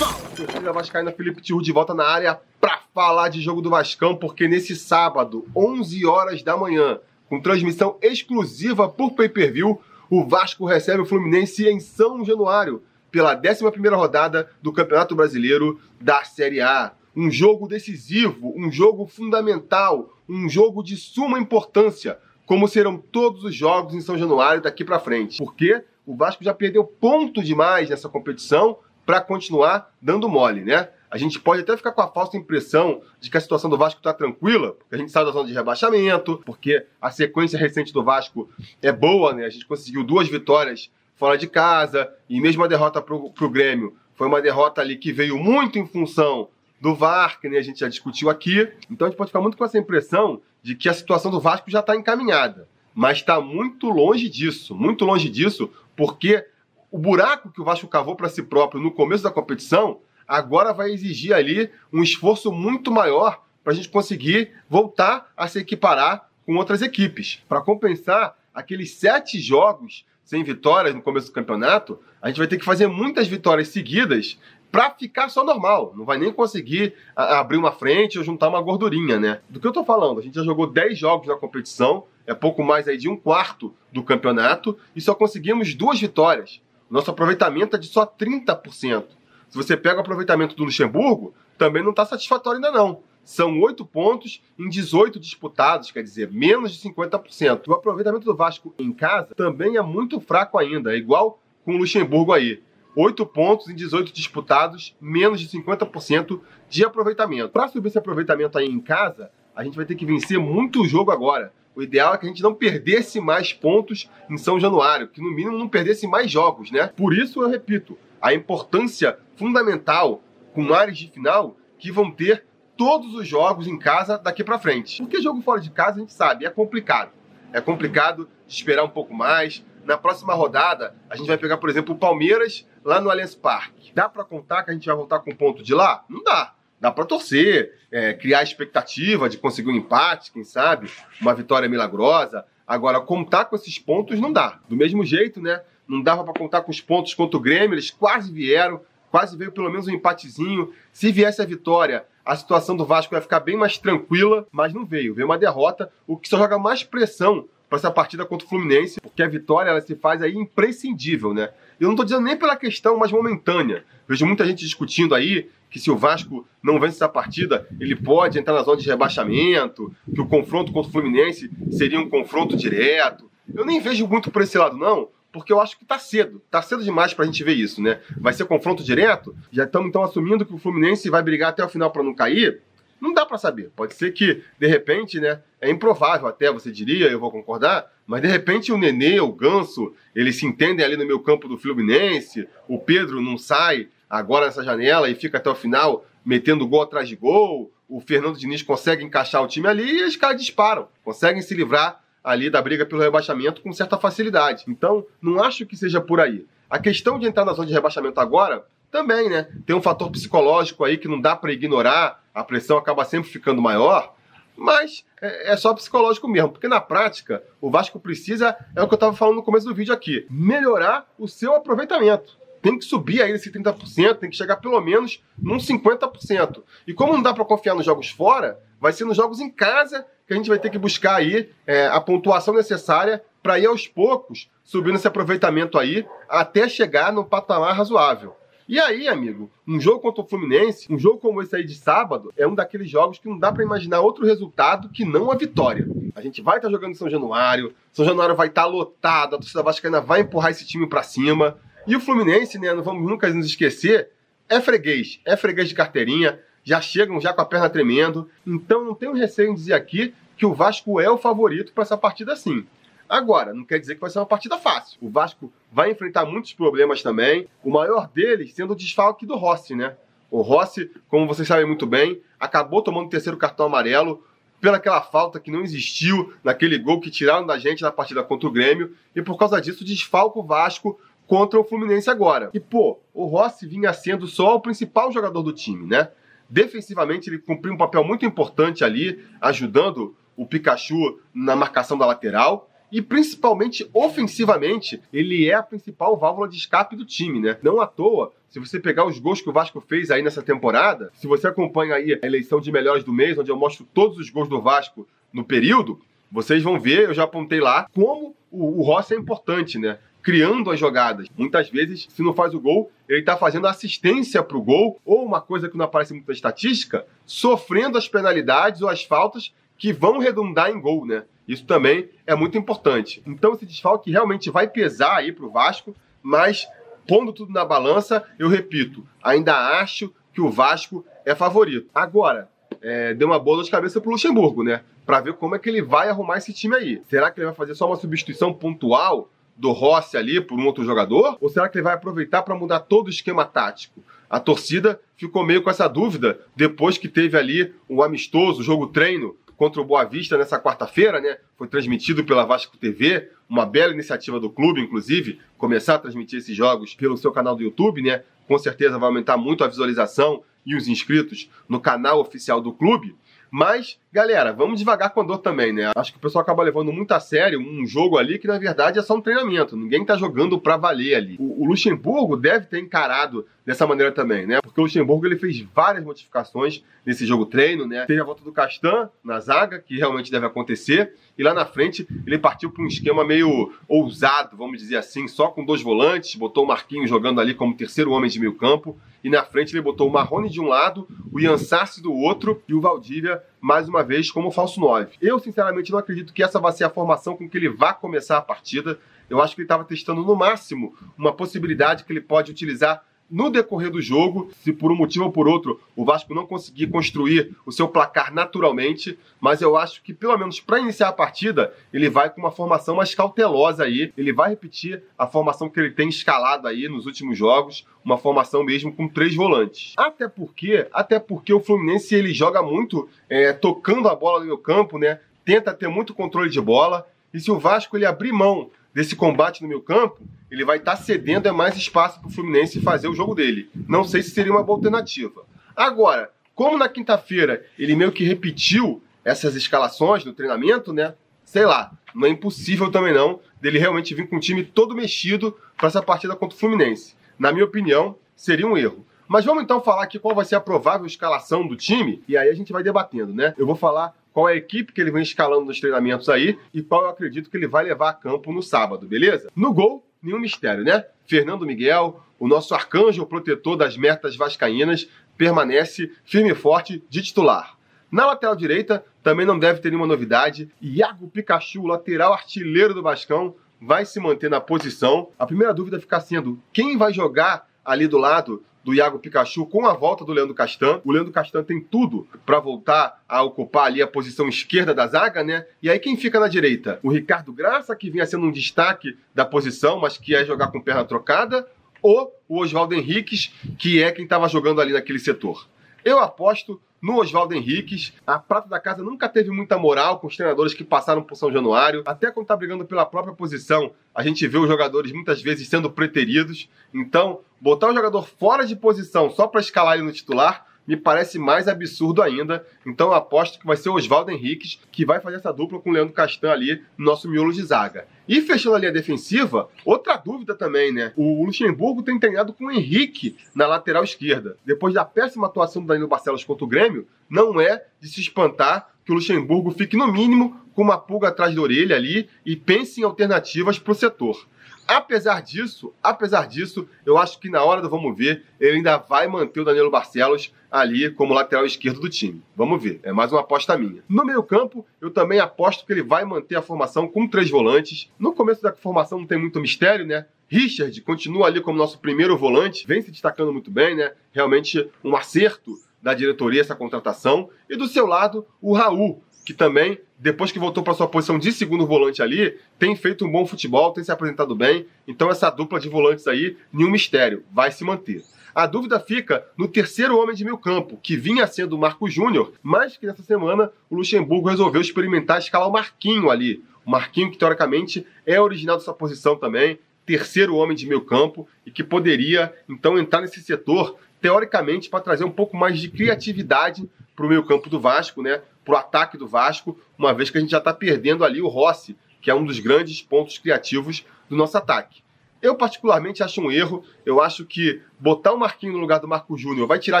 Torcida 0.60 0.72
vascaína 0.72 1.12
Felipe 1.12 1.40
Tiru 1.40 1.62
de 1.62 1.72
volta 1.72 1.94
na 1.94 2.04
área 2.04 2.38
para 2.60 2.80
falar 2.94 3.28
de 3.28 3.40
jogo 3.40 3.62
do 3.62 3.70
Vascão, 3.70 4.14
porque 4.14 4.46
nesse 4.46 4.76
sábado, 4.76 5.46
11 5.56 6.06
horas 6.06 6.42
da 6.42 6.56
manhã, 6.56 7.00
com 7.28 7.40
transmissão 7.40 7.96
exclusiva 8.02 8.88
por 8.88 9.12
pay-per-view, 9.12 9.80
o 10.10 10.26
Vasco 10.26 10.66
recebe 10.66 11.00
o 11.00 11.06
Fluminense 11.06 11.66
em 11.66 11.80
São 11.80 12.24
Januário, 12.24 12.82
pela 13.10 13.34
11ª 13.34 13.96
rodada 13.96 14.50
do 14.60 14.72
Campeonato 14.72 15.16
Brasileiro 15.16 15.80
da 16.00 16.22
Série 16.24 16.60
A. 16.60 16.92
Um 17.16 17.30
jogo 17.30 17.66
decisivo, 17.66 18.52
um 18.56 18.70
jogo 18.70 19.06
fundamental, 19.06 20.14
um 20.28 20.48
jogo 20.48 20.82
de 20.82 20.96
suma 20.96 21.38
importância, 21.38 22.18
como 22.44 22.68
serão 22.68 22.98
todos 22.98 23.44
os 23.44 23.54
jogos 23.54 23.94
em 23.94 24.00
São 24.00 24.18
Januário 24.18 24.62
daqui 24.62 24.84
para 24.84 25.00
frente. 25.00 25.38
Porque 25.38 25.82
o 26.06 26.14
Vasco 26.14 26.44
já 26.44 26.52
perdeu 26.52 26.84
ponto 26.84 27.42
demais 27.42 27.88
nessa 27.88 28.08
competição, 28.08 28.78
para 29.10 29.20
continuar 29.20 29.92
dando 30.00 30.28
mole, 30.28 30.60
né? 30.60 30.88
A 31.10 31.18
gente 31.18 31.40
pode 31.40 31.62
até 31.62 31.76
ficar 31.76 31.90
com 31.90 32.00
a 32.00 32.06
falsa 32.06 32.36
impressão 32.36 33.02
de 33.18 33.28
que 33.28 33.36
a 33.36 33.40
situação 33.40 33.68
do 33.68 33.76
Vasco 33.76 33.98
está 33.98 34.14
tranquila, 34.14 34.74
porque 34.74 34.94
a 34.94 34.98
gente 34.98 35.10
sai 35.10 35.24
da 35.24 35.32
zona 35.32 35.48
de 35.48 35.52
rebaixamento, 35.52 36.40
porque 36.46 36.86
a 37.02 37.10
sequência 37.10 37.58
recente 37.58 37.92
do 37.92 38.04
Vasco 38.04 38.48
é 38.80 38.92
boa, 38.92 39.32
né? 39.32 39.46
A 39.46 39.50
gente 39.50 39.66
conseguiu 39.66 40.04
duas 40.04 40.28
vitórias 40.28 40.92
fora 41.16 41.36
de 41.36 41.48
casa, 41.48 42.08
e 42.28 42.40
mesmo 42.40 42.62
a 42.62 42.68
derrota 42.68 43.02
para 43.02 43.16
o 43.16 43.50
Grêmio 43.50 43.96
foi 44.14 44.28
uma 44.28 44.40
derrota 44.40 44.80
ali 44.80 44.94
que 44.94 45.12
veio 45.12 45.36
muito 45.36 45.76
em 45.76 45.88
função 45.88 46.48
do 46.80 46.94
VAR, 46.94 47.40
que 47.40 47.48
né, 47.48 47.58
a 47.58 47.62
gente 47.62 47.80
já 47.80 47.88
discutiu 47.88 48.30
aqui. 48.30 48.72
Então 48.88 49.08
a 49.08 49.10
gente 49.10 49.18
pode 49.18 49.30
ficar 49.30 49.40
muito 49.40 49.56
com 49.56 49.64
essa 49.64 49.76
impressão 49.76 50.40
de 50.62 50.76
que 50.76 50.88
a 50.88 50.94
situação 50.94 51.32
do 51.32 51.40
Vasco 51.40 51.68
já 51.68 51.80
está 51.80 51.96
encaminhada. 51.96 52.68
Mas 52.94 53.18
está 53.18 53.40
muito 53.40 53.88
longe 53.88 54.28
disso, 54.28 54.72
muito 54.72 55.04
longe 55.04 55.28
disso, 55.28 55.68
porque 55.96 56.46
o 56.90 56.98
buraco 56.98 57.50
que 57.50 57.60
o 57.60 57.64
Vasco 57.64 57.86
cavou 57.86 58.16
para 58.16 58.28
si 58.28 58.42
próprio 58.42 58.82
no 58.82 58.90
começo 58.90 59.22
da 59.22 59.30
competição, 59.30 60.00
agora 60.26 60.72
vai 60.72 60.90
exigir 60.90 61.32
ali 61.32 61.70
um 61.92 62.02
esforço 62.02 62.52
muito 62.52 62.90
maior 62.90 63.42
para 63.62 63.72
a 63.72 63.76
gente 63.76 63.88
conseguir 63.88 64.52
voltar 64.68 65.30
a 65.36 65.46
se 65.46 65.58
equiparar 65.58 66.28
com 66.44 66.56
outras 66.56 66.82
equipes. 66.82 67.42
Para 67.48 67.60
compensar 67.60 68.36
aqueles 68.54 68.94
sete 68.94 69.38
jogos 69.40 70.04
sem 70.24 70.42
vitórias 70.42 70.94
no 70.94 71.02
começo 71.02 71.26
do 71.26 71.32
campeonato, 71.32 71.98
a 72.22 72.28
gente 72.28 72.38
vai 72.38 72.46
ter 72.46 72.58
que 72.58 72.64
fazer 72.64 72.86
muitas 72.86 73.26
vitórias 73.28 73.68
seguidas 73.68 74.38
para 74.70 74.90
ficar 74.90 75.28
só 75.28 75.44
normal. 75.44 75.92
Não 75.96 76.04
vai 76.04 76.16
nem 76.18 76.32
conseguir 76.32 76.94
abrir 77.16 77.56
uma 77.56 77.72
frente 77.72 78.18
ou 78.18 78.24
juntar 78.24 78.48
uma 78.48 78.62
gordurinha, 78.62 79.18
né? 79.18 79.40
Do 79.48 79.58
que 79.58 79.66
eu 79.66 79.72
tô 79.72 79.84
falando, 79.84 80.20
a 80.20 80.22
gente 80.22 80.34
já 80.34 80.44
jogou 80.44 80.66
10 80.66 80.96
jogos 80.96 81.26
na 81.26 81.34
competição, 81.34 82.04
é 82.26 82.34
pouco 82.34 82.62
mais 82.62 82.86
aí 82.86 82.96
de 82.96 83.08
um 83.08 83.16
quarto 83.16 83.74
do 83.92 84.02
campeonato 84.02 84.78
e 84.94 85.00
só 85.00 85.14
conseguimos 85.14 85.74
duas 85.74 86.00
vitórias. 86.00 86.60
Nosso 86.90 87.10
aproveitamento 87.10 87.76
é 87.76 87.78
de 87.78 87.86
só 87.86 88.04
30%. 88.04 89.04
Se 89.48 89.56
você 89.56 89.76
pega 89.76 89.98
o 89.98 90.00
aproveitamento 90.00 90.56
do 90.56 90.64
Luxemburgo, 90.64 91.32
também 91.56 91.82
não 91.82 91.90
está 91.90 92.04
satisfatório 92.04 92.56
ainda 92.56 92.72
não. 92.72 93.02
São 93.22 93.60
8 93.60 93.84
pontos 93.86 94.42
em 94.58 94.68
18 94.68 95.20
disputados, 95.20 95.90
quer 95.90 96.02
dizer, 96.02 96.30
menos 96.32 96.72
de 96.72 96.88
50%. 96.88 97.68
O 97.68 97.74
aproveitamento 97.74 98.24
do 98.24 98.34
Vasco 98.34 98.74
em 98.78 98.92
casa 98.92 99.34
também 99.36 99.76
é 99.76 99.82
muito 99.82 100.20
fraco 100.20 100.58
ainda, 100.58 100.92
é 100.92 100.96
igual 100.96 101.40
com 101.64 101.74
o 101.74 101.76
Luxemburgo 101.76 102.32
aí. 102.32 102.62
8 102.96 103.24
pontos 103.26 103.68
em 103.68 103.74
18 103.74 104.12
disputados, 104.12 104.96
menos 105.00 105.40
de 105.40 105.48
50% 105.48 106.40
de 106.68 106.84
aproveitamento. 106.84 107.50
Para 107.50 107.68
subir 107.68 107.88
esse 107.88 107.98
aproveitamento 107.98 108.58
aí 108.58 108.66
em 108.66 108.80
casa, 108.80 109.30
a 109.54 109.62
gente 109.62 109.76
vai 109.76 109.84
ter 109.84 109.94
que 109.94 110.04
vencer 110.04 110.38
muito 110.38 110.84
jogo 110.84 111.12
agora. 111.12 111.52
O 111.74 111.82
ideal 111.82 112.14
é 112.14 112.18
que 112.18 112.26
a 112.26 112.28
gente 112.28 112.42
não 112.42 112.54
perdesse 112.54 113.20
mais 113.20 113.52
pontos 113.52 114.10
em 114.28 114.36
São 114.36 114.58
Januário, 114.58 115.08
que 115.08 115.20
no 115.20 115.30
mínimo 115.30 115.56
não 115.56 115.68
perdesse 115.68 116.06
mais 116.06 116.30
jogos, 116.30 116.70
né? 116.70 116.88
Por 116.88 117.14
isso 117.14 117.42
eu 117.42 117.48
repito, 117.48 117.96
a 118.20 118.34
importância 118.34 119.18
fundamental 119.36 120.22
com 120.52 120.74
áreas 120.74 120.98
de 120.98 121.08
final 121.08 121.56
que 121.78 121.92
vão 121.92 122.10
ter 122.10 122.44
todos 122.76 123.14
os 123.14 123.26
jogos 123.26 123.66
em 123.66 123.78
casa 123.78 124.18
daqui 124.18 124.42
para 124.42 124.58
frente. 124.58 125.02
Porque 125.02 125.22
jogo 125.22 125.40
fora 125.42 125.60
de 125.60 125.70
casa 125.70 125.98
a 125.98 126.00
gente 126.00 126.12
sabe, 126.12 126.44
é 126.44 126.50
complicado. 126.50 127.12
É 127.52 127.60
complicado 127.60 128.28
esperar 128.46 128.84
um 128.84 128.88
pouco 128.88 129.14
mais. 129.14 129.64
Na 129.84 129.96
próxima 129.96 130.34
rodada, 130.34 130.94
a 131.08 131.16
gente 131.16 131.26
vai 131.26 131.38
pegar, 131.38 131.56
por 131.56 131.70
exemplo, 131.70 131.94
o 131.94 131.98
Palmeiras 131.98 132.66
lá 132.84 133.00
no 133.00 133.10
Allianz 133.10 133.34
Parque. 133.34 133.92
Dá 133.94 134.08
para 134.08 134.24
contar 134.24 134.62
que 134.62 134.70
a 134.70 134.74
gente 134.74 134.86
vai 134.86 134.94
voltar 134.94 135.20
com 135.20 135.34
ponto 135.34 135.62
de 135.62 135.74
lá? 135.74 136.04
Não 136.08 136.22
dá 136.22 136.54
dá 136.80 136.90
para 136.90 137.04
torcer, 137.04 137.74
é, 137.92 138.14
criar 138.14 138.42
expectativa 138.42 139.28
de 139.28 139.36
conseguir 139.36 139.70
um 139.70 139.76
empate, 139.76 140.32
quem 140.32 140.42
sabe, 140.42 140.90
uma 141.20 141.34
vitória 141.34 141.68
milagrosa. 141.68 142.44
Agora, 142.66 143.00
contar 143.00 143.44
com 143.44 143.56
esses 143.56 143.78
pontos 143.78 144.18
não 144.18 144.32
dá. 144.32 144.60
Do 144.68 144.76
mesmo 144.76 145.04
jeito, 145.04 145.40
né? 145.40 145.60
Não 145.86 146.00
dava 146.00 146.24
para 146.24 146.32
contar 146.32 146.62
com 146.62 146.70
os 146.70 146.80
pontos 146.80 147.12
contra 147.14 147.36
o 147.36 147.40
Grêmio, 147.40 147.74
eles 147.74 147.90
quase 147.90 148.32
vieram, 148.32 148.80
quase 149.10 149.36
veio 149.36 149.52
pelo 149.52 149.68
menos 149.68 149.86
um 149.88 149.90
empatezinho. 149.90 150.72
Se 150.92 151.10
viesse 151.10 151.42
a 151.42 151.44
vitória, 151.44 152.04
a 152.24 152.36
situação 152.36 152.76
do 152.76 152.86
Vasco 152.86 153.14
ia 153.14 153.20
ficar 153.20 153.40
bem 153.40 153.56
mais 153.56 153.76
tranquila, 153.76 154.46
mas 154.52 154.72
não 154.72 154.86
veio. 154.86 155.14
Veio 155.14 155.26
uma 155.26 155.36
derrota, 155.36 155.92
o 156.06 156.16
que 156.16 156.28
só 156.28 156.38
joga 156.38 156.58
mais 156.58 156.84
pressão 156.84 157.48
para 157.68 157.78
essa 157.78 157.90
partida 157.90 158.24
contra 158.24 158.46
o 158.46 158.48
Fluminense, 158.48 159.00
porque 159.00 159.22
a 159.22 159.28
vitória 159.28 159.70
ela 159.70 159.80
se 159.80 159.94
faz 159.94 160.22
aí 160.22 160.34
imprescindível, 160.34 161.32
né? 161.32 161.50
Eu 161.78 161.86
não 161.86 161.92
estou 161.92 162.04
dizendo 162.04 162.24
nem 162.24 162.36
pela 162.36 162.56
questão 162.56 162.96
mais 162.96 163.12
momentânea. 163.12 163.84
Vejo 164.08 164.26
muita 164.26 164.44
gente 164.44 164.64
discutindo 164.64 165.14
aí 165.14 165.48
que 165.70 165.78
se 165.78 165.90
o 165.90 165.96
Vasco 165.96 166.46
não 166.62 166.78
vence 166.80 166.96
essa 166.96 167.08
partida, 167.08 167.66
ele 167.78 167.94
pode 167.94 168.38
entrar 168.38 168.54
na 168.54 168.62
zona 168.62 168.80
de 168.80 168.88
rebaixamento, 168.88 169.94
que 170.12 170.20
o 170.20 170.26
confronto 170.26 170.72
contra 170.72 170.88
o 170.88 170.92
Fluminense 170.92 171.50
seria 171.70 172.00
um 172.00 172.08
confronto 172.08 172.56
direto. 172.56 173.30
Eu 173.54 173.64
nem 173.64 173.80
vejo 173.80 174.06
muito 174.06 174.30
por 174.30 174.42
esse 174.42 174.58
lado, 174.58 174.76
não, 174.76 175.08
porque 175.32 175.52
eu 175.52 175.60
acho 175.60 175.78
que 175.78 175.84
tá 175.84 175.98
cedo. 175.98 176.42
Tá 176.50 176.60
cedo 176.60 176.82
demais 176.82 177.14
pra 177.14 177.24
gente 177.24 177.42
ver 177.44 177.54
isso, 177.54 177.80
né? 177.80 178.00
Vai 178.18 178.32
ser 178.32 178.44
confronto 178.44 178.82
direto? 178.82 179.34
Já 179.50 179.64
estamos 179.64 179.88
então 179.88 180.02
assumindo 180.02 180.44
que 180.44 180.54
o 180.54 180.58
Fluminense 180.58 181.08
vai 181.08 181.22
brigar 181.22 181.50
até 181.50 181.64
o 181.64 181.68
final 181.68 181.90
para 181.90 182.02
não 182.02 182.14
cair? 182.14 182.60
Não 183.00 183.14
dá 183.14 183.24
para 183.24 183.38
saber. 183.38 183.70
Pode 183.74 183.94
ser 183.94 184.12
que, 184.12 184.42
de 184.58 184.66
repente, 184.66 185.18
né, 185.18 185.40
é 185.60 185.70
improvável 185.70 186.28
até, 186.28 186.52
você 186.52 186.70
diria, 186.70 187.06
eu 187.06 187.18
vou 187.18 187.30
concordar, 187.30 187.90
mas 188.06 188.20
de 188.20 188.28
repente 188.28 188.70
o 188.72 188.76
Nenê, 188.76 189.20
o 189.20 189.32
Ganso, 189.32 189.94
eles 190.14 190.36
se 190.36 190.44
entendem 190.44 190.84
ali 190.84 190.96
no 190.96 191.06
meio 191.06 191.20
campo 191.20 191.48
do 191.48 191.56
Fluminense, 191.56 192.46
o 192.68 192.78
Pedro 192.78 193.22
não 193.22 193.38
sai 193.38 193.88
agora 194.10 194.46
nessa 194.46 194.64
janela 194.64 195.08
e 195.08 195.14
fica 195.14 195.38
até 195.38 195.48
o 195.48 195.54
final 195.54 196.04
metendo 196.24 196.66
gol 196.66 196.82
atrás 196.82 197.08
de 197.08 197.16
gol, 197.16 197.72
o 197.88 198.00
Fernando 198.00 198.38
Diniz 198.38 198.62
consegue 198.62 199.04
encaixar 199.04 199.42
o 199.42 199.46
time 199.46 199.68
ali 199.68 200.00
e 200.00 200.04
os 200.04 200.16
caras 200.16 200.40
disparam, 200.40 200.88
conseguem 201.04 201.40
se 201.40 201.54
livrar 201.54 202.02
ali 202.22 202.50
da 202.50 202.60
briga 202.60 202.84
pelo 202.84 203.00
rebaixamento 203.00 203.62
com 203.62 203.72
certa 203.72 203.96
facilidade. 203.96 204.64
Então, 204.68 205.06
não 205.22 205.42
acho 205.42 205.64
que 205.64 205.76
seja 205.76 206.00
por 206.00 206.20
aí. 206.20 206.46
A 206.68 206.78
questão 206.78 207.18
de 207.18 207.26
entrar 207.26 207.44
na 207.44 207.52
zona 207.52 207.66
de 207.66 207.72
rebaixamento 207.72 208.20
agora 208.20 208.64
também, 208.90 209.28
né? 209.28 209.48
Tem 209.64 209.74
um 209.74 209.82
fator 209.82 210.10
psicológico 210.10 210.84
aí 210.84 210.98
que 210.98 211.08
não 211.08 211.20
dá 211.20 211.34
para 211.34 211.52
ignorar, 211.52 212.22
a 212.34 212.44
pressão 212.44 212.76
acaba 212.76 213.04
sempre 213.04 213.30
ficando 213.30 213.62
maior, 213.62 214.14
mas 214.56 215.04
é, 215.22 215.52
é, 215.52 215.56
só 215.56 215.72
psicológico 215.72 216.28
mesmo, 216.28 216.50
porque 216.50 216.68
na 216.68 216.80
prática 216.80 217.42
o 217.60 217.70
Vasco 217.70 217.98
precisa, 217.98 218.56
é 218.76 218.82
o 218.82 218.86
que 218.86 218.94
eu 218.94 218.96
estava 218.96 219.16
falando 219.16 219.36
no 219.36 219.42
começo 219.42 219.66
do 219.66 219.74
vídeo 219.74 219.94
aqui, 219.94 220.26
melhorar 220.28 221.06
o 221.18 221.26
seu 221.26 221.54
aproveitamento. 221.54 222.39
Tem 222.62 222.78
que 222.78 222.84
subir 222.84 223.22
aí 223.22 223.32
esse 223.32 223.50
30%, 223.50 224.16
tem 224.16 224.30
que 224.30 224.36
chegar 224.36 224.56
pelo 224.56 224.80
menos 224.80 225.22
num 225.38 225.56
50%. 225.56 226.62
E 226.86 226.92
como 226.92 227.12
não 227.12 227.22
dá 227.22 227.32
para 227.32 227.44
confiar 227.44 227.74
nos 227.74 227.86
jogos 227.86 228.10
fora, 228.10 228.60
vai 228.80 228.92
ser 228.92 229.04
nos 229.04 229.16
jogos 229.16 229.40
em 229.40 229.50
casa 229.50 230.06
que 230.26 230.34
a 230.34 230.36
gente 230.36 230.48
vai 230.48 230.58
ter 230.58 230.70
que 230.70 230.78
buscar 230.78 231.16
aí 231.16 231.50
é, 231.66 231.86
a 231.86 232.00
pontuação 232.00 232.54
necessária 232.54 233.22
para 233.42 233.58
ir 233.58 233.66
aos 233.66 233.88
poucos 233.88 234.50
subindo 234.62 234.96
esse 234.96 235.08
aproveitamento 235.08 235.78
aí 235.78 236.06
até 236.28 236.68
chegar 236.68 237.12
no 237.12 237.24
patamar 237.24 237.74
razoável. 237.74 238.36
E 238.68 238.78
aí, 238.78 239.08
amigo, 239.08 239.50
um 239.66 239.80
jogo 239.80 239.98
contra 239.98 240.22
o 240.22 240.24
Fluminense, 240.24 240.86
um 240.92 240.96
jogo 240.96 241.18
como 241.18 241.42
esse 241.42 241.56
aí 241.56 241.64
de 241.64 241.74
sábado, 241.74 242.32
é 242.36 242.46
um 242.46 242.54
daqueles 242.54 242.88
jogos 242.88 243.18
que 243.18 243.28
não 243.28 243.36
dá 243.36 243.50
para 243.50 243.64
imaginar 243.64 243.98
outro 243.98 244.24
resultado 244.24 244.88
que 244.90 245.04
não 245.04 245.32
a 245.32 245.34
vitória. 245.34 245.88
A 246.14 246.20
gente 246.20 246.40
vai 246.40 246.58
estar 246.58 246.68
tá 246.68 246.72
jogando 246.72 246.92
em 246.92 246.94
São 246.94 247.10
Januário, 247.10 247.74
São 247.92 248.04
Januário 248.04 248.36
vai 248.36 248.46
estar 248.46 248.62
tá 248.62 248.68
lotado, 248.68 249.34
a 249.34 249.38
torcida 249.40 249.60
vascaína 249.60 250.00
vai 250.00 250.20
empurrar 250.20 250.52
esse 250.52 250.64
time 250.64 250.86
para 250.86 251.02
cima. 251.02 251.58
E 251.86 251.96
o 251.96 252.00
Fluminense, 252.00 252.58
né, 252.58 252.72
não 252.74 252.82
vamos 252.82 253.08
nunca 253.08 253.28
nos 253.30 253.46
esquecer, 253.46 254.10
é 254.48 254.60
freguês, 254.60 255.20
é 255.24 255.36
freguês 255.36 255.68
de 255.68 255.74
carteirinha, 255.74 256.38
já 256.62 256.80
chegam 256.80 257.20
já 257.20 257.32
com 257.32 257.40
a 257.40 257.44
perna 257.44 257.70
tremendo. 257.70 258.28
Então 258.46 258.84
não 258.84 258.94
tenho 258.94 259.12
receio 259.12 259.50
em 259.50 259.54
dizer 259.54 259.74
aqui 259.74 260.14
que 260.36 260.46
o 260.46 260.54
Vasco 260.54 261.00
é 261.00 261.10
o 261.10 261.18
favorito 261.18 261.72
para 261.72 261.82
essa 261.82 261.96
partida 261.96 262.36
sim. 262.36 262.66
Agora, 263.08 263.52
não 263.52 263.64
quer 263.64 263.78
dizer 263.78 263.96
que 263.96 264.00
vai 264.00 264.10
ser 264.10 264.20
uma 264.20 264.26
partida 264.26 264.56
fácil. 264.56 264.96
O 265.00 265.10
Vasco 265.10 265.52
vai 265.72 265.90
enfrentar 265.90 266.24
muitos 266.24 266.52
problemas 266.52 267.02
também. 267.02 267.48
O 267.64 267.70
maior 267.70 268.08
deles 268.08 268.54
sendo 268.54 268.72
o 268.72 268.76
desfalque 268.76 269.26
do 269.26 269.36
Rossi, 269.36 269.74
né? 269.74 269.96
O 270.30 270.42
Rossi, 270.42 270.90
como 271.08 271.26
vocês 271.26 271.48
sabem 271.48 271.66
muito 271.66 271.86
bem, 271.86 272.20
acabou 272.38 272.82
tomando 272.82 273.06
o 273.06 273.10
terceiro 273.10 273.36
cartão 273.36 273.66
amarelo 273.66 274.24
pelaquela 274.60 275.00
falta 275.00 275.40
que 275.40 275.50
não 275.50 275.62
existiu 275.62 276.32
naquele 276.44 276.78
gol 276.78 277.00
que 277.00 277.10
tiraram 277.10 277.46
da 277.46 277.58
gente 277.58 277.82
na 277.82 277.90
partida 277.90 278.22
contra 278.22 278.46
o 278.48 278.52
Grêmio. 278.52 278.94
E 279.16 279.22
por 279.22 279.36
causa 279.36 279.60
disso, 279.60 279.84
desfalca 279.84 280.38
o 280.38 280.44
Vasco 280.44 281.00
contra 281.30 281.60
o 281.60 281.64
Fluminense 281.64 282.10
agora. 282.10 282.50
E, 282.52 282.58
pô, 282.58 282.98
o 283.14 283.24
Rossi 283.24 283.64
vinha 283.64 283.92
sendo 283.92 284.26
só 284.26 284.56
o 284.56 284.60
principal 284.60 285.12
jogador 285.12 285.44
do 285.44 285.52
time, 285.52 285.86
né? 285.86 286.08
Defensivamente, 286.48 287.30
ele 287.30 287.38
cumpriu 287.38 287.72
um 287.72 287.76
papel 287.76 288.02
muito 288.02 288.26
importante 288.26 288.82
ali, 288.82 289.24
ajudando 289.40 290.12
o 290.36 290.44
Pikachu 290.44 291.20
na 291.32 291.54
marcação 291.54 291.96
da 291.96 292.04
lateral 292.04 292.68
e 292.90 293.00
principalmente 293.00 293.88
ofensivamente, 293.94 295.00
ele 295.12 295.48
é 295.48 295.54
a 295.54 295.62
principal 295.62 296.16
válvula 296.16 296.48
de 296.48 296.56
escape 296.56 296.96
do 296.96 297.04
time, 297.04 297.38
né? 297.38 297.56
Não 297.62 297.80
à 297.80 297.86
toa, 297.86 298.32
se 298.48 298.58
você 298.58 298.80
pegar 298.80 299.06
os 299.06 299.20
gols 299.20 299.40
que 299.40 299.48
o 299.48 299.52
Vasco 299.52 299.80
fez 299.80 300.10
aí 300.10 300.22
nessa 300.22 300.42
temporada, 300.42 301.12
se 301.14 301.28
você 301.28 301.46
acompanha 301.46 301.94
aí 301.94 302.18
a 302.20 302.26
eleição 302.26 302.60
de 302.60 302.72
melhores 302.72 303.04
do 303.04 303.12
mês, 303.12 303.38
onde 303.38 303.52
eu 303.52 303.56
mostro 303.56 303.86
todos 303.94 304.18
os 304.18 304.30
gols 304.30 304.48
do 304.48 304.60
Vasco 304.60 305.06
no 305.32 305.44
período, 305.44 306.00
vocês 306.32 306.60
vão 306.60 306.80
ver, 306.80 307.04
eu 307.04 307.14
já 307.14 307.22
apontei 307.22 307.60
lá, 307.60 307.86
como 307.94 308.34
o, 308.50 308.80
o 308.80 308.82
Rossi 308.82 309.14
é 309.14 309.16
importante, 309.16 309.78
né? 309.78 309.98
Criando 310.22 310.70
as 310.70 310.78
jogadas. 310.78 311.28
Muitas 311.36 311.68
vezes, 311.70 312.06
se 312.10 312.22
não 312.22 312.34
faz 312.34 312.54
o 312.54 312.60
gol, 312.60 312.90
ele 313.08 313.20
está 313.20 313.36
fazendo 313.36 313.66
assistência 313.66 314.42
para 314.42 314.56
o 314.56 314.62
gol, 314.62 315.00
ou 315.04 315.24
uma 315.24 315.40
coisa 315.40 315.68
que 315.68 315.76
não 315.76 315.84
aparece 315.84 316.12
muito 316.12 316.28
na 316.28 316.34
estatística, 316.34 317.06
sofrendo 317.24 317.96
as 317.96 318.08
penalidades 318.08 318.82
ou 318.82 318.88
as 318.88 319.02
faltas 319.02 319.52
que 319.78 319.92
vão 319.92 320.18
redundar 320.18 320.70
em 320.70 320.80
gol, 320.80 321.06
né? 321.06 321.24
Isso 321.48 321.64
também 321.64 322.08
é 322.26 322.34
muito 322.34 322.56
importante. 322.56 323.22
Então 323.26 323.54
esse 323.54 323.66
desfalque 323.66 324.10
realmente 324.10 324.50
vai 324.50 324.68
pesar 324.68 325.16
aí 325.16 325.32
para 325.32 325.44
o 325.44 325.50
Vasco, 325.50 325.96
mas 326.22 326.68
pondo 327.08 327.32
tudo 327.32 327.52
na 327.52 327.64
balança, 327.64 328.22
eu 328.38 328.48
repito, 328.48 329.04
ainda 329.22 329.80
acho 329.80 330.14
que 330.32 330.40
o 330.40 330.50
Vasco 330.50 331.04
é 331.24 331.34
favorito. 331.34 331.88
Agora, 331.94 332.48
é, 332.80 333.14
deu 333.14 333.26
uma 333.26 333.38
bola 333.38 333.64
de 333.64 333.70
cabeça 333.70 334.00
pro 334.00 334.10
Luxemburgo, 334.10 334.62
né? 334.62 334.82
Para 335.04 335.20
ver 335.20 335.34
como 335.34 335.56
é 335.56 335.58
que 335.58 335.68
ele 335.68 335.82
vai 335.82 336.08
arrumar 336.08 336.38
esse 336.38 336.52
time 336.52 336.76
aí. 336.76 337.02
Será 337.08 337.30
que 337.30 337.40
ele 337.40 337.46
vai 337.46 337.54
fazer 337.54 337.74
só 337.74 337.86
uma 337.86 337.96
substituição 337.96 338.52
pontual 338.52 339.28
do 339.60 339.72
Rossi 339.72 340.16
ali 340.16 340.40
por 340.40 340.58
um 340.58 340.66
outro 340.66 340.82
jogador? 340.84 341.36
Ou 341.40 341.48
será 341.50 341.68
que 341.68 341.76
ele 341.76 341.84
vai 341.84 341.94
aproveitar 341.94 342.42
para 342.42 342.54
mudar 342.54 342.80
todo 342.80 343.08
o 343.08 343.10
esquema 343.10 343.44
tático? 343.44 344.02
A 344.28 344.40
torcida 344.40 344.98
ficou 345.16 345.44
meio 345.44 345.62
com 345.62 345.68
essa 345.68 345.86
dúvida 345.86 346.40
depois 346.56 346.96
que 346.96 347.08
teve 347.08 347.36
ali 347.36 347.74
o 347.88 348.02
amistoso, 348.02 348.62
jogo 348.62 348.86
treino 348.86 349.36
contra 349.56 349.78
o 349.78 349.84
Boa 349.84 350.04
Vista 350.04 350.38
nessa 350.38 350.58
quarta-feira, 350.58 351.20
né? 351.20 351.36
Foi 351.58 351.68
transmitido 351.68 352.24
pela 352.24 352.46
Vasco 352.46 352.78
TV, 352.78 353.28
uma 353.46 353.66
bela 353.66 353.92
iniciativa 353.92 354.40
do 354.40 354.48
clube, 354.48 354.80
inclusive, 354.80 355.38
começar 355.58 355.96
a 355.96 355.98
transmitir 355.98 356.38
esses 356.38 356.56
jogos 356.56 356.94
pelo 356.94 357.18
seu 357.18 357.30
canal 357.30 357.54
do 357.54 357.62
YouTube, 357.62 358.00
né? 358.00 358.22
Com 358.48 358.58
certeza 358.58 358.98
vai 358.98 359.08
aumentar 359.08 359.36
muito 359.36 359.62
a 359.62 359.68
visualização 359.68 360.42
e 360.64 360.74
os 360.74 360.88
inscritos 360.88 361.50
no 361.68 361.78
canal 361.78 362.20
oficial 362.20 362.62
do 362.62 362.72
clube. 362.72 363.14
Mas, 363.50 363.98
galera, 364.12 364.52
vamos 364.52 364.80
devagar 364.80 365.10
com 365.10 365.20
a 365.20 365.24
dor 365.24 365.38
também, 365.38 365.72
né? 365.72 365.92
Acho 365.94 366.12
que 366.12 366.18
o 366.18 366.20
pessoal 366.20 366.42
acaba 366.42 366.64
levando 366.64 366.92
muito 366.92 367.12
a 367.12 367.20
sério 367.20 367.60
um 367.60 367.86
jogo 367.86 368.18
ali 368.18 368.38
que, 368.38 368.46
na 368.48 368.58
verdade, 368.58 368.98
é 368.98 369.02
só 369.02 369.14
um 369.14 369.20
treinamento. 369.20 369.76
Ninguém 369.76 370.04
tá 370.04 370.16
jogando 370.16 370.60
pra 370.60 370.76
valer 370.76 371.14
ali. 371.14 371.36
O, 371.38 371.62
o 371.62 371.66
Luxemburgo 371.66 372.36
deve 372.36 372.66
ter 372.66 372.80
encarado 372.80 373.46
dessa 373.64 373.86
maneira 373.86 374.10
também, 374.10 374.46
né? 374.46 374.60
Porque 374.60 374.80
o 374.80 374.84
Luxemburgo 374.84 375.26
ele 375.26 375.36
fez 375.36 375.60
várias 375.74 376.04
modificações 376.04 376.82
nesse 377.06 377.24
jogo 377.24 377.46
treino, 377.46 377.86
né? 377.86 378.04
Teve 378.06 378.20
a 378.20 378.24
volta 378.24 378.42
do 378.42 378.52
Castan 378.52 379.08
na 379.22 379.38
zaga, 379.38 379.78
que 379.78 379.96
realmente 379.96 380.30
deve 380.30 380.46
acontecer. 380.46 381.14
E 381.38 381.42
lá 381.42 381.54
na 381.54 381.64
frente 381.64 382.06
ele 382.26 382.38
partiu 382.38 382.70
para 382.70 382.82
um 382.82 382.88
esquema 382.88 383.24
meio 383.24 383.72
ousado, 383.88 384.56
vamos 384.56 384.78
dizer 384.78 384.96
assim, 384.96 385.28
só 385.28 385.48
com 385.48 385.64
dois 385.64 385.82
volantes, 385.82 386.34
botou 386.34 386.64
o 386.64 386.66
Marquinhos 386.66 387.08
jogando 387.08 387.40
ali 387.40 387.54
como 387.54 387.76
terceiro 387.76 388.10
homem 388.10 388.28
de 388.28 388.40
meio 388.40 388.54
campo, 388.54 388.98
e 389.22 389.30
na 389.30 389.44
frente 389.44 389.72
ele 389.72 389.82
botou 389.82 390.08
o 390.08 390.12
Marrone 390.12 390.50
de 390.50 390.60
um 390.60 390.66
lado, 390.66 391.06
o 391.32 391.38
Ian 391.38 391.58
Sassi 391.58 392.02
do 392.02 392.12
outro 392.12 392.62
e 392.68 392.74
o 392.74 392.80
Valdívia 392.80 393.42
mais 393.60 393.88
uma 393.88 394.02
vez 394.02 394.30
como 394.30 394.50
falso 394.50 394.80
9. 394.80 395.16
Eu 395.20 395.38
sinceramente 395.38 395.92
não 395.92 395.98
acredito 395.98 396.32
que 396.32 396.42
essa 396.42 396.58
vai 396.58 396.72
ser 396.72 396.84
a 396.84 396.90
formação 396.90 397.36
com 397.36 397.48
que 397.48 397.58
ele 397.58 397.68
vá 397.68 397.92
começar 397.92 398.38
a 398.38 398.42
partida. 398.42 398.98
Eu 399.28 399.40
acho 399.42 399.54
que 399.54 399.60
ele 399.60 399.66
estava 399.66 399.84
testando 399.84 400.22
no 400.22 400.34
máximo 400.34 400.94
uma 401.16 401.32
possibilidade 401.32 402.04
que 402.04 402.12
ele 402.12 402.20
pode 402.20 402.50
utilizar 402.50 403.04
no 403.30 403.48
decorrer 403.48 403.90
do 403.90 404.02
jogo, 404.02 404.50
se 404.62 404.72
por 404.72 404.90
um 404.90 404.96
motivo 404.96 405.26
ou 405.26 405.32
por 405.32 405.46
outro 405.46 405.80
o 405.94 406.04
Vasco 406.04 406.34
não 406.34 406.46
conseguir 406.46 406.88
construir 406.88 407.54
o 407.64 407.70
seu 407.70 407.86
placar 407.86 408.34
naturalmente, 408.34 409.18
mas 409.40 409.62
eu 409.62 409.76
acho 409.76 410.02
que 410.02 410.12
pelo 410.12 410.36
menos 410.36 410.58
para 410.58 410.80
iniciar 410.80 411.08
a 411.08 411.12
partida, 411.12 411.72
ele 411.92 412.10
vai 412.10 412.28
com 412.28 412.40
uma 412.40 412.50
formação 412.50 412.96
mais 412.96 413.14
cautelosa 413.14 413.84
aí, 413.84 414.12
ele 414.16 414.32
vai 414.32 414.50
repetir 414.50 415.02
a 415.16 415.26
formação 415.26 415.68
que 415.68 415.78
ele 415.78 415.90
tem 415.90 416.08
escalado 416.08 416.66
aí 416.66 416.88
nos 416.88 417.06
últimos 417.06 417.38
jogos, 417.38 417.86
uma 418.04 418.18
formação 418.18 418.64
mesmo 418.64 418.92
com 418.92 419.06
três 419.06 419.34
volantes. 419.34 419.92
Até 419.96 420.26
porque, 420.26 420.88
até 420.92 421.18
porque 421.18 421.52
o 421.52 421.60
Fluminense 421.60 422.14
ele 422.14 422.32
joga 422.32 422.62
muito 422.62 423.08
é, 423.28 423.52
tocando 423.52 424.08
a 424.08 424.14
bola 424.14 424.40
no 424.40 424.46
meu 424.46 424.58
campo, 424.58 424.98
né? 424.98 425.20
Tenta 425.44 425.74
ter 425.74 425.88
muito 425.88 426.14
controle 426.14 426.50
de 426.50 426.60
bola. 426.60 427.06
E 427.32 427.38
se 427.38 427.50
o 427.50 427.58
Vasco 427.58 427.96
ele 427.96 428.06
abrir 428.06 428.32
mão 428.32 428.70
desse 428.92 429.14
combate 429.14 429.62
no 429.62 429.68
meu 429.68 429.80
campo, 429.80 430.20
ele 430.50 430.64
vai 430.64 430.78
estar 430.78 430.96
tá 430.96 431.02
cedendo 431.02 431.46
é 431.46 431.52
mais 431.52 431.76
espaço 431.76 432.20
para 432.20 432.28
o 432.28 432.32
Fluminense 432.32 432.80
fazer 432.80 433.08
o 433.08 433.14
jogo 433.14 433.34
dele. 433.34 433.70
Não 433.88 434.04
sei 434.04 434.22
se 434.22 434.30
seria 434.30 434.52
uma 434.52 434.62
boa 434.62 434.78
alternativa. 434.78 435.44
Agora, 435.76 436.30
como 436.54 436.76
na 436.76 436.88
quinta-feira 436.88 437.64
ele 437.78 437.94
meio 437.94 438.12
que 438.12 438.24
repetiu 438.24 439.02
essas 439.24 439.54
escalações 439.54 440.24
no 440.24 440.32
treinamento, 440.32 440.92
né? 440.92 441.14
Sei 441.44 441.64
lá, 441.64 441.92
não 442.14 442.26
é 442.26 442.30
impossível 442.30 442.90
também 442.90 443.14
não 443.14 443.40
dele 443.60 443.78
realmente 443.78 444.14
vir 444.14 444.28
com 444.28 444.36
o 444.36 444.40
time 444.40 444.64
todo 444.64 444.94
mexido 444.94 445.56
para 445.76 445.88
essa 445.88 446.02
partida 446.02 446.34
contra 446.34 446.56
o 446.56 446.58
Fluminense. 446.58 447.14
Na 447.38 447.52
minha 447.52 447.64
opinião, 447.64 448.16
seria 448.34 448.66
um 448.66 448.76
erro. 448.76 449.06
Mas 449.28 449.44
vamos 449.44 449.62
então 449.62 449.80
falar 449.80 450.02
aqui 450.02 450.18
qual 450.18 450.34
vai 450.34 450.44
ser 450.44 450.56
a 450.56 450.60
provável 450.60 451.06
escalação 451.06 451.66
do 451.66 451.76
time 451.76 452.22
e 452.26 452.36
aí 452.36 452.48
a 452.48 452.54
gente 452.54 452.72
vai 452.72 452.82
debatendo, 452.82 453.32
né? 453.32 453.54
Eu 453.56 453.64
vou 453.64 453.76
falar 453.76 454.12
qual 454.32 454.48
é 454.48 454.54
a 454.54 454.56
equipe 454.56 454.92
que 454.92 455.00
ele 455.00 455.10
vem 455.12 455.22
escalando 455.22 455.66
nos 455.66 455.78
treinamentos 455.78 456.28
aí 456.28 456.58
e 456.74 456.82
qual 456.82 457.04
eu 457.04 457.10
acredito 457.10 457.48
que 457.48 457.56
ele 457.56 457.68
vai 457.68 457.84
levar 457.84 458.10
a 458.10 458.12
campo 458.12 458.52
no 458.52 458.62
sábado, 458.62 459.06
beleza? 459.06 459.48
No 459.54 459.72
gol, 459.72 460.04
nenhum 460.22 460.38
mistério, 460.38 460.84
né? 460.84 461.04
Fernando 461.26 461.66
Miguel, 461.66 462.22
o 462.38 462.48
nosso 462.48 462.74
arcanjo 462.74 463.26
protetor 463.26 463.76
das 463.76 463.96
metas 463.96 464.36
vascaínas, 464.36 465.08
permanece 465.36 466.12
firme 466.24 466.50
e 466.50 466.54
forte 466.54 467.02
de 467.08 467.22
titular. 467.22 467.76
Na 468.10 468.26
lateral 468.26 468.56
direita, 468.56 469.04
também 469.22 469.46
não 469.46 469.58
deve 469.58 469.80
ter 469.80 469.90
nenhuma 469.90 470.06
novidade. 470.06 470.68
Iago 470.82 471.28
Pikachu, 471.28 471.86
lateral 471.86 472.32
artilheiro 472.32 472.92
do 472.92 473.02
Vascão, 473.02 473.54
vai 473.80 474.04
se 474.04 474.18
manter 474.18 474.50
na 474.50 474.60
posição. 474.60 475.30
A 475.38 475.46
primeira 475.46 475.72
dúvida 475.72 476.00
fica 476.00 476.20
sendo 476.20 476.60
quem 476.72 476.96
vai 476.96 477.12
jogar 477.12 477.68
ali 477.84 478.06
do 478.06 478.18
lado 478.18 478.62
do 478.84 478.94
Iago 478.94 479.18
Pikachu 479.18 479.66
com 479.66 479.86
a 479.86 479.92
volta 479.92 480.24
do 480.24 480.32
Leandro 480.32 480.54
Castan. 480.54 481.00
O 481.04 481.12
Leandro 481.12 481.32
Castan 481.32 481.62
tem 481.62 481.80
tudo 481.80 482.26
para 482.44 482.58
voltar 482.58 483.22
a 483.28 483.42
ocupar 483.42 483.86
ali 483.86 484.00
a 484.02 484.06
posição 484.06 484.48
esquerda 484.48 484.94
da 484.94 485.06
zaga, 485.06 485.44
né? 485.44 485.66
E 485.82 485.90
aí 485.90 485.98
quem 485.98 486.16
fica 486.16 486.40
na 486.40 486.48
direita? 486.48 486.98
O 487.02 487.10
Ricardo 487.10 487.52
Graça, 487.52 487.94
que 487.94 488.10
vinha 488.10 488.26
sendo 488.26 488.46
um 488.46 488.52
destaque 488.52 489.16
da 489.34 489.44
posição, 489.44 490.00
mas 490.00 490.16
que 490.16 490.34
é 490.34 490.44
jogar 490.44 490.68
com 490.68 490.80
perna 490.80 491.04
trocada, 491.04 491.66
ou 492.02 492.32
o 492.48 492.60
Oswaldo 492.60 492.94
Henriques, 492.94 493.52
que 493.78 494.02
é 494.02 494.10
quem 494.10 494.24
estava 494.24 494.48
jogando 494.48 494.80
ali 494.80 494.92
naquele 494.92 495.18
setor. 495.18 495.66
Eu 496.04 496.18
aposto 496.18 496.80
no 497.00 497.18
Oswaldo 497.18 497.54
Henriques. 497.54 498.12
A 498.26 498.38
prata 498.38 498.68
da 498.68 498.78
casa 498.78 499.02
nunca 499.02 499.28
teve 499.28 499.50
muita 499.50 499.78
moral 499.78 500.18
com 500.18 500.26
os 500.26 500.36
treinadores 500.36 500.74
que 500.74 500.84
passaram 500.84 501.22
por 501.22 501.36
São 501.36 501.52
Januário. 501.52 502.02
Até 502.06 502.30
quando 502.30 502.46
tá 502.46 502.56
brigando 502.56 502.84
pela 502.84 503.06
própria 503.06 503.34
posição, 503.34 503.92
a 504.14 504.22
gente 504.22 504.46
vê 504.46 504.58
os 504.58 504.68
jogadores 504.68 505.12
muitas 505.12 505.40
vezes 505.40 505.68
sendo 505.68 505.90
preteridos. 505.90 506.68
Então, 506.92 507.40
botar 507.60 507.88
o 507.88 507.94
jogador 507.94 508.26
fora 508.26 508.66
de 508.66 508.76
posição 508.76 509.30
só 509.30 509.46
para 509.46 509.60
escalar 509.60 509.94
ele 509.94 510.06
no 510.06 510.12
titular 510.12 510.66
me 510.86 510.96
parece 510.96 511.38
mais 511.38 511.68
absurdo 511.68 512.20
ainda. 512.20 512.66
Então 512.84 513.12
aposto 513.12 513.60
que 513.60 513.66
vai 513.66 513.76
ser 513.76 513.90
o 513.90 513.94
Oswaldo 513.94 514.32
Henriques 514.32 514.80
que 514.90 515.04
vai 515.04 515.20
fazer 515.20 515.36
essa 515.36 515.52
dupla 515.52 515.78
com 515.78 515.90
o 515.90 515.92
Leandro 515.92 516.12
Castan 516.12 516.50
ali 516.50 516.82
no 516.98 517.04
nosso 517.04 517.28
miolo 517.28 517.52
de 517.52 517.62
zaga. 517.62 518.08
E 518.30 518.40
fechando 518.40 518.76
a 518.76 518.78
linha 518.78 518.92
defensiva, 518.92 519.68
outra 519.84 520.16
dúvida 520.16 520.54
também, 520.54 520.92
né? 520.92 521.12
O 521.16 521.44
Luxemburgo 521.44 522.00
tem 522.00 522.16
treinado 522.16 522.52
com 522.52 522.66
o 522.66 522.70
Henrique 522.70 523.36
na 523.52 523.66
lateral 523.66 524.04
esquerda. 524.04 524.56
Depois 524.64 524.94
da 524.94 525.04
péssima 525.04 525.48
atuação 525.48 525.82
do 525.82 525.88
Danilo 525.88 526.06
Barcelos 526.06 526.44
contra 526.44 526.64
o 526.64 526.68
Grêmio, 526.68 527.08
não 527.28 527.60
é 527.60 527.82
de 528.00 528.08
se 528.08 528.20
espantar 528.20 528.88
que 529.04 529.10
o 529.10 529.16
Luxemburgo 529.16 529.72
fique, 529.72 529.96
no 529.96 530.06
mínimo, 530.06 530.60
com 530.76 530.82
uma 530.82 530.96
pulga 530.96 531.26
atrás 531.26 531.52
da 531.52 531.60
orelha 531.60 531.96
ali 531.96 532.28
e 532.46 532.54
pense 532.54 533.00
em 533.00 533.04
alternativas 533.04 533.80
para 533.80 533.90
o 533.90 533.96
setor. 533.96 534.46
Apesar 534.90 535.40
disso, 535.40 535.94
apesar 536.02 536.48
disso, 536.48 536.88
eu 537.06 537.16
acho 537.16 537.38
que 537.38 537.48
na 537.48 537.62
hora 537.62 537.80
do 537.80 537.88
vamos 537.88 538.16
ver, 538.18 538.42
ele 538.58 538.78
ainda 538.78 538.96
vai 538.96 539.28
manter 539.28 539.60
o 539.60 539.64
Danilo 539.64 539.88
Barcelos 539.88 540.52
ali 540.68 541.08
como 541.12 541.32
lateral 541.32 541.64
esquerdo 541.64 542.00
do 542.00 542.08
time. 542.08 542.42
Vamos 542.56 542.82
ver, 542.82 542.98
é 543.04 543.12
mais 543.12 543.30
uma 543.30 543.40
aposta 543.40 543.78
minha. 543.78 544.02
No 544.08 544.24
meio-campo, 544.24 544.84
eu 545.00 545.08
também 545.08 545.38
aposto 545.38 545.86
que 545.86 545.92
ele 545.92 546.02
vai 546.02 546.24
manter 546.24 546.56
a 546.56 546.62
formação 546.62 547.06
com 547.06 547.28
três 547.28 547.48
volantes. 547.48 548.10
No 548.18 548.32
começo 548.32 548.62
da 548.62 548.72
formação 548.72 549.20
não 549.20 549.26
tem 549.28 549.38
muito 549.38 549.60
mistério, 549.60 550.04
né? 550.04 550.26
Richard 550.48 551.00
continua 551.02 551.46
ali 551.46 551.60
como 551.60 551.78
nosso 551.78 552.00
primeiro 552.00 552.36
volante, 552.36 552.84
vem 552.84 553.00
se 553.00 553.12
destacando 553.12 553.52
muito 553.52 553.70
bem, 553.70 553.94
né? 553.94 554.12
Realmente 554.32 554.90
um 555.04 555.14
acerto 555.14 555.78
da 556.02 556.14
diretoria 556.14 556.62
essa 556.62 556.74
contratação. 556.74 557.48
E 557.68 557.76
do 557.76 557.86
seu 557.86 558.06
lado, 558.06 558.44
o 558.60 558.72
Raul, 558.72 559.22
que 559.50 559.54
também, 559.54 559.98
depois 560.16 560.52
que 560.52 560.60
voltou 560.60 560.80
para 560.80 560.94
sua 560.94 561.08
posição 561.08 561.36
de 561.36 561.50
segundo 561.50 561.84
volante 561.84 562.22
ali, 562.22 562.56
tem 562.78 562.94
feito 562.94 563.26
um 563.26 563.30
bom 563.30 563.44
futebol, 563.44 563.92
tem 563.92 564.04
se 564.04 564.12
apresentado 564.12 564.54
bem. 564.54 564.86
Então 565.08 565.28
essa 565.28 565.50
dupla 565.50 565.80
de 565.80 565.88
volantes 565.88 566.28
aí, 566.28 566.56
nenhum 566.72 566.88
mistério, 566.88 567.42
vai 567.52 567.72
se 567.72 567.82
manter. 567.82 568.22
A 568.54 568.64
dúvida 568.66 569.00
fica 569.00 569.44
no 569.56 569.66
terceiro 569.66 570.16
homem 570.16 570.36
de 570.36 570.44
meio 570.44 570.56
campo, 570.56 570.98
que 571.02 571.16
vinha 571.16 571.48
sendo 571.48 571.74
o 571.74 571.78
Marco 571.78 572.08
Júnior, 572.08 572.52
mas 572.62 572.96
que 572.96 573.06
nessa 573.06 573.24
semana 573.24 573.72
o 573.88 573.96
Luxemburgo 573.96 574.48
resolveu 574.48 574.80
experimentar 574.80 575.40
escalar 575.40 575.68
o 575.68 575.72
Marquinho 575.72 576.30
ali. 576.30 576.62
O 576.86 576.90
Marquinho, 576.90 577.30
que 577.30 577.38
teoricamente 577.38 578.06
é 578.24 578.40
original 578.40 578.76
dessa 578.76 578.92
posição 578.92 579.36
também, 579.36 579.80
terceiro 580.06 580.54
homem 580.54 580.76
de 580.76 580.86
meio 580.86 581.00
campo, 581.00 581.48
e 581.66 581.72
que 581.72 581.82
poderia 581.82 582.54
então 582.68 582.96
entrar 582.96 583.20
nesse 583.20 583.40
setor, 583.40 583.96
teoricamente, 584.20 584.88
para 584.88 585.00
trazer 585.00 585.24
um 585.24 585.30
pouco 585.30 585.56
mais 585.56 585.80
de 585.80 585.88
criatividade 585.88 586.88
para 587.20 587.26
o 587.26 587.28
meio 587.28 587.44
campo 587.44 587.68
do 587.68 587.78
Vasco, 587.78 588.22
né? 588.22 588.40
para 588.64 588.74
o 588.74 588.76
ataque 588.78 589.18
do 589.18 589.28
Vasco, 589.28 589.78
uma 589.98 590.14
vez 590.14 590.30
que 590.30 590.38
a 590.38 590.40
gente 590.40 590.52
já 590.52 590.58
está 590.58 590.72
perdendo 590.72 591.22
ali 591.22 591.42
o 591.42 591.48
Rossi, 591.48 591.94
que 592.18 592.30
é 592.30 592.34
um 592.34 592.46
dos 592.46 592.58
grandes 592.58 593.02
pontos 593.02 593.36
criativos 593.36 594.06
do 594.26 594.36
nosso 594.36 594.56
ataque. 594.56 595.02
Eu, 595.42 595.54
particularmente, 595.54 596.22
acho 596.22 596.40
um 596.40 596.50
erro. 596.50 596.82
Eu 597.04 597.20
acho 597.20 597.44
que 597.44 597.82
botar 597.98 598.32
o 598.32 598.38
Marquinhos 598.38 598.74
no 598.74 598.80
lugar 598.80 599.00
do 599.00 599.08
Marco 599.08 599.36
Júnior 599.36 599.66
vai 599.66 599.78
tirar 599.78 600.00